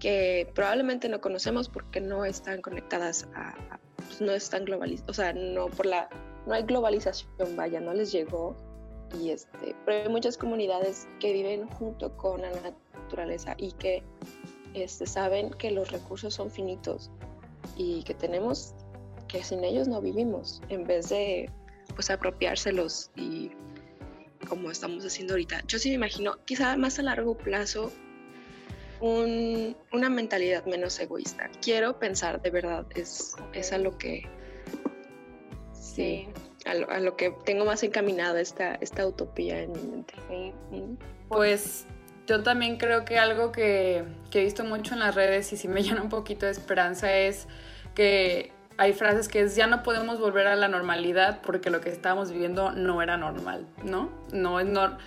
que 0.00 0.50
probablemente 0.54 1.08
no 1.08 1.20
conocemos 1.20 1.68
porque 1.68 2.00
no 2.00 2.24
están 2.24 2.60
conectadas 2.60 3.26
a, 3.34 3.50
a 3.50 3.80
pues 4.06 4.20
no 4.20 4.32
están 4.32 4.64
globalizadas, 4.64 5.10
o 5.10 5.14
sea, 5.14 5.32
no 5.32 5.66
por 5.66 5.86
la, 5.86 6.08
no 6.46 6.54
hay 6.54 6.62
globalización, 6.62 7.56
vaya, 7.56 7.80
no 7.80 7.94
les 7.94 8.12
llegó 8.12 8.56
y 9.20 9.30
este, 9.30 9.74
pero 9.84 10.04
hay 10.04 10.08
muchas 10.08 10.36
comunidades 10.36 11.08
que 11.20 11.32
viven 11.32 11.68
junto 11.68 12.16
con 12.16 12.42
la 12.42 12.50
naturaleza 12.50 13.54
y 13.58 13.72
que 13.72 14.02
este, 14.74 15.06
saben 15.06 15.50
que 15.50 15.70
los 15.70 15.90
recursos 15.90 16.34
son 16.34 16.50
finitos 16.50 17.10
y 17.76 18.02
que 18.02 18.14
tenemos 18.14 18.74
que 19.28 19.42
sin 19.42 19.64
ellos 19.64 19.88
no 19.88 20.00
vivimos, 20.00 20.62
en 20.68 20.84
vez 20.84 21.08
de 21.08 21.50
pues 21.94 22.10
apropiárselos 22.10 23.10
y 23.16 23.50
como 24.48 24.70
estamos 24.70 25.04
haciendo 25.04 25.34
ahorita. 25.34 25.62
Yo 25.66 25.78
sí 25.78 25.88
me 25.90 25.96
imagino, 25.96 26.36
quizá 26.44 26.76
más 26.76 26.98
a 26.98 27.02
largo 27.02 27.36
plazo, 27.36 27.90
un, 29.00 29.76
una 29.92 30.08
mentalidad 30.08 30.64
menos 30.66 30.98
egoísta. 30.98 31.50
Quiero 31.62 31.98
pensar 31.98 32.40
de 32.40 32.50
verdad, 32.50 32.86
es, 32.94 33.36
es 33.52 33.72
a 33.72 33.78
lo 33.78 33.96
que 33.98 34.28
sí, 35.72 36.28
a 36.64 36.74
lo, 36.74 36.90
a 36.90 37.00
lo, 37.00 37.16
que 37.16 37.34
tengo 37.44 37.64
más 37.64 37.82
encaminada 37.82 38.40
esta, 38.40 38.74
esta 38.76 39.06
utopía 39.06 39.62
en 39.62 39.72
mi 39.72 39.82
mente. 39.82 40.14
Sí. 40.28 40.52
Pues 41.28 41.86
yo 42.26 42.42
también 42.42 42.76
creo 42.78 43.04
que 43.04 43.18
algo 43.18 43.52
que, 43.52 44.04
que, 44.30 44.40
he 44.40 44.44
visto 44.44 44.64
mucho 44.64 44.94
en 44.94 45.00
las 45.00 45.14
redes 45.14 45.52
y 45.52 45.56
sí 45.56 45.68
me 45.68 45.82
llena 45.84 46.02
un 46.02 46.08
poquito 46.08 46.46
de 46.46 46.52
esperanza 46.52 47.14
es 47.14 47.46
que 47.94 48.52
hay 48.76 48.92
frases 48.92 49.28
que 49.28 49.40
es 49.40 49.54
ya 49.54 49.68
no 49.68 49.82
podemos 49.84 50.18
volver 50.18 50.48
a 50.48 50.56
la 50.56 50.66
normalidad 50.66 51.40
porque 51.42 51.70
lo 51.70 51.80
que 51.80 51.90
estábamos 51.90 52.32
viviendo 52.32 52.72
no 52.72 53.02
era 53.02 53.16
normal, 53.16 53.66
¿no? 53.84 54.10
No 54.32 54.58
es 54.58 54.66
normal 54.66 54.98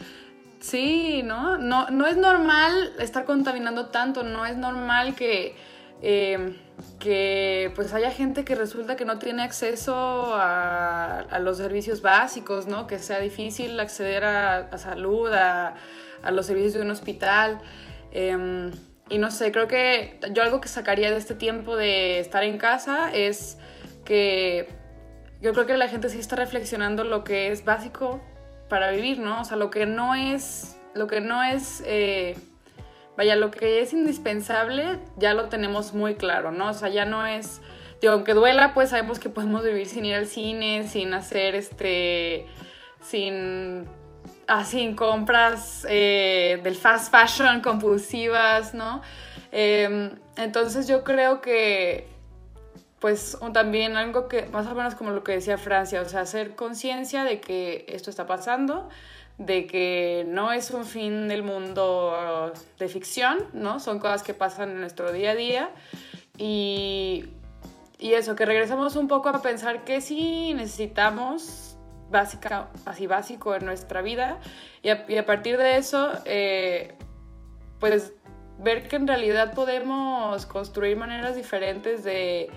Sí, 0.59 1.21
¿no? 1.23 1.57
¿no? 1.57 1.89
No 1.89 2.07
es 2.07 2.17
normal 2.17 2.93
estar 2.99 3.25
contaminando 3.25 3.87
tanto, 3.87 4.23
no 4.23 4.45
es 4.45 4.57
normal 4.57 5.15
que, 5.15 5.55
eh, 6.01 6.55
que 6.99 7.71
pues 7.75 7.93
haya 7.93 8.11
gente 8.11 8.43
que 8.43 8.55
resulta 8.55 8.95
que 8.95 9.05
no 9.05 9.19
tiene 9.19 9.43
acceso 9.43 10.33
a, 10.33 11.27
los 11.41 11.57
servicios 11.57 12.01
básicos, 12.01 12.67
¿no? 12.67 12.87
Que 12.87 12.99
sea 12.99 13.19
difícil 13.19 13.79
acceder 13.79 14.23
a, 14.23 14.57
a 14.57 14.77
salud, 14.77 15.31
a, 15.31 15.75
a, 16.23 16.31
los 16.31 16.47
servicios 16.47 16.73
de 16.73 16.81
un 16.81 16.91
hospital. 16.91 17.59
Eh, 18.11 18.71
y 19.09 19.19
no 19.19 19.31
sé, 19.31 19.51
creo 19.51 19.67
que 19.67 20.19
yo 20.33 20.43
algo 20.43 20.59
que 20.59 20.67
sacaría 20.67 21.11
de 21.11 21.17
este 21.17 21.35
tiempo 21.35 21.75
de 21.75 22.19
estar 22.19 22.43
en 22.43 22.57
casa 22.57 23.13
es 23.13 23.57
que 24.03 24.67
yo 25.41 25.53
creo 25.53 25.65
que 25.65 25.77
la 25.77 25.87
gente 25.87 26.09
sí 26.09 26.19
está 26.19 26.35
reflexionando 26.35 27.03
lo 27.03 27.23
que 27.23 27.51
es 27.51 27.63
básico 27.63 28.21
para 28.69 28.91
vivir, 28.91 29.19
¿no? 29.19 29.41
O 29.41 29.45
sea, 29.45 29.57
lo 29.57 29.69
que 29.69 29.85
no 29.85 30.15
es, 30.15 30.77
lo 30.93 31.07
que 31.07 31.21
no 31.21 31.43
es, 31.43 31.83
eh, 31.85 32.37
vaya, 33.15 33.35
lo 33.35 33.51
que 33.51 33.81
es 33.81 33.93
indispensable 33.93 34.99
ya 35.17 35.33
lo 35.33 35.49
tenemos 35.49 35.93
muy 35.93 36.15
claro, 36.15 36.51
¿no? 36.51 36.69
O 36.69 36.73
sea, 36.73 36.89
ya 36.89 37.05
no 37.05 37.25
es, 37.25 37.61
digo, 38.01 38.13
aunque 38.13 38.33
duela, 38.33 38.73
pues 38.73 38.89
sabemos 38.89 39.19
que 39.19 39.29
podemos 39.29 39.63
vivir 39.63 39.87
sin 39.87 40.05
ir 40.05 40.15
al 40.15 40.27
cine, 40.27 40.87
sin 40.87 41.13
hacer 41.13 41.55
este, 41.55 42.45
sin, 43.01 43.85
ah, 44.47 44.65
compras 44.95 45.85
eh, 45.89 46.59
del 46.63 46.75
fast 46.75 47.11
fashion 47.11 47.61
compulsivas, 47.61 48.73
¿no? 48.73 49.01
Eh, 49.51 50.11
entonces 50.35 50.87
yo 50.87 51.03
creo 51.03 51.41
que 51.41 52.16
pues 52.99 53.37
también 53.53 53.95
algo 53.95 54.27
que 54.27 54.47
más 54.47 54.65
o 54.67 54.73
menos 54.73 54.95
como 54.95 55.11
lo 55.11 55.23
que 55.23 55.33
decía 55.33 55.57
Francia, 55.57 56.01
o 56.01 56.05
sea, 56.05 56.21
hacer 56.21 56.55
conciencia 56.55 57.23
de 57.23 57.39
que 57.39 57.85
esto 57.87 58.09
está 58.09 58.25
pasando, 58.25 58.89
de 59.37 59.67
que 59.67 60.25
no 60.27 60.51
es 60.51 60.71
un 60.71 60.85
fin 60.85 61.27
del 61.27 61.43
mundo 61.43 62.51
de 62.79 62.87
ficción, 62.87 63.37
¿no? 63.53 63.79
Son 63.79 63.99
cosas 63.99 64.23
que 64.23 64.33
pasan 64.33 64.71
en 64.71 64.79
nuestro 64.79 65.11
día 65.11 65.31
a 65.31 65.35
día 65.35 65.69
y, 66.37 67.25
y 67.99 68.13
eso, 68.13 68.35
que 68.35 68.45
regresamos 68.45 68.95
un 68.95 69.07
poco 69.07 69.29
a 69.29 69.41
pensar 69.43 69.83
que 69.83 70.01
sí 70.01 70.55
necesitamos 70.55 71.77
básica, 72.09 72.69
así 72.85 73.05
básico 73.05 73.53
en 73.53 73.65
nuestra 73.65 74.01
vida 74.01 74.39
y 74.81 74.89
a, 74.89 75.05
y 75.07 75.17
a 75.17 75.25
partir 75.25 75.57
de 75.57 75.77
eso, 75.77 76.11
eh, 76.25 76.95
pues 77.79 78.13
ver 78.59 78.87
que 78.87 78.95
en 78.95 79.07
realidad 79.07 79.53
podemos 79.53 80.47
construir 80.47 80.97
maneras 80.97 81.35
diferentes 81.35 82.03
de 82.03 82.49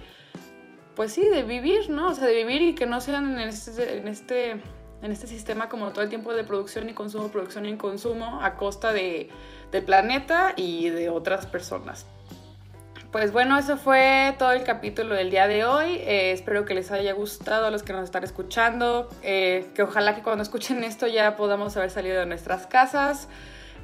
pues 0.94 1.12
sí, 1.12 1.28
de 1.28 1.42
vivir, 1.42 1.90
¿no? 1.90 2.08
O 2.08 2.14
sea, 2.14 2.26
de 2.26 2.34
vivir 2.34 2.62
y 2.62 2.74
que 2.74 2.86
no 2.86 3.00
sean 3.00 3.38
en 3.38 3.48
este, 3.48 3.98
en 3.98 4.08
este, 4.08 4.50
en 4.50 5.12
este 5.12 5.26
sistema 5.26 5.68
como 5.68 5.90
todo 5.90 6.02
el 6.02 6.08
tiempo 6.08 6.32
de 6.32 6.44
producción 6.44 6.88
y 6.88 6.94
consumo, 6.94 7.28
producción 7.28 7.66
y 7.66 7.76
consumo 7.76 8.40
a 8.42 8.56
costa 8.56 8.92
de, 8.92 9.28
del 9.72 9.84
planeta 9.84 10.52
y 10.56 10.90
de 10.90 11.08
otras 11.10 11.46
personas. 11.46 12.06
Pues 13.12 13.32
bueno, 13.32 13.58
eso 13.58 13.76
fue 13.76 14.36
todo 14.38 14.52
el 14.52 14.62
capítulo 14.62 15.16
del 15.16 15.30
día 15.30 15.48
de 15.48 15.64
hoy. 15.64 15.96
Eh, 15.96 16.30
espero 16.30 16.64
que 16.64 16.74
les 16.74 16.92
haya 16.92 17.12
gustado 17.12 17.66
a 17.66 17.70
los 17.70 17.82
que 17.82 17.92
nos 17.92 18.04
están 18.04 18.22
escuchando. 18.22 19.08
Eh, 19.22 19.66
que 19.74 19.82
ojalá 19.82 20.14
que 20.14 20.22
cuando 20.22 20.44
escuchen 20.44 20.84
esto 20.84 21.08
ya 21.08 21.36
podamos 21.36 21.76
haber 21.76 21.90
salido 21.90 22.20
de 22.20 22.26
nuestras 22.26 22.68
casas. 22.68 23.28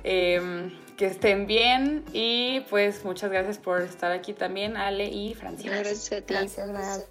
Eh, 0.04 0.70
que 0.96 1.06
estén 1.06 1.46
bien 1.46 2.04
y 2.12 2.60
pues 2.70 3.04
muchas 3.04 3.30
gracias 3.30 3.58
por 3.58 3.82
estar 3.82 4.12
aquí 4.12 4.32
también, 4.32 4.76
Ale 4.76 5.08
y 5.08 5.34
Francia. 5.34 5.70
Gracias 5.70 6.12
a 6.12 6.24
ti. 6.24 6.34
Gracias, 6.34 6.68
gracias. 6.68 7.06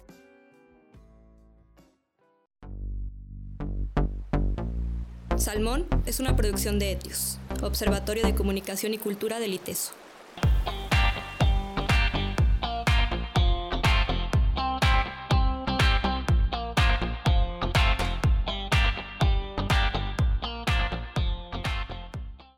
Salmón 5.36 5.86
es 6.06 6.18
una 6.18 6.34
producción 6.34 6.78
de 6.78 6.92
Etios, 6.92 7.38
Observatorio 7.62 8.24
de 8.24 8.34
Comunicación 8.34 8.94
y 8.94 8.98
Cultura 8.98 9.38
del 9.38 9.54
ITESO. 9.54 10.05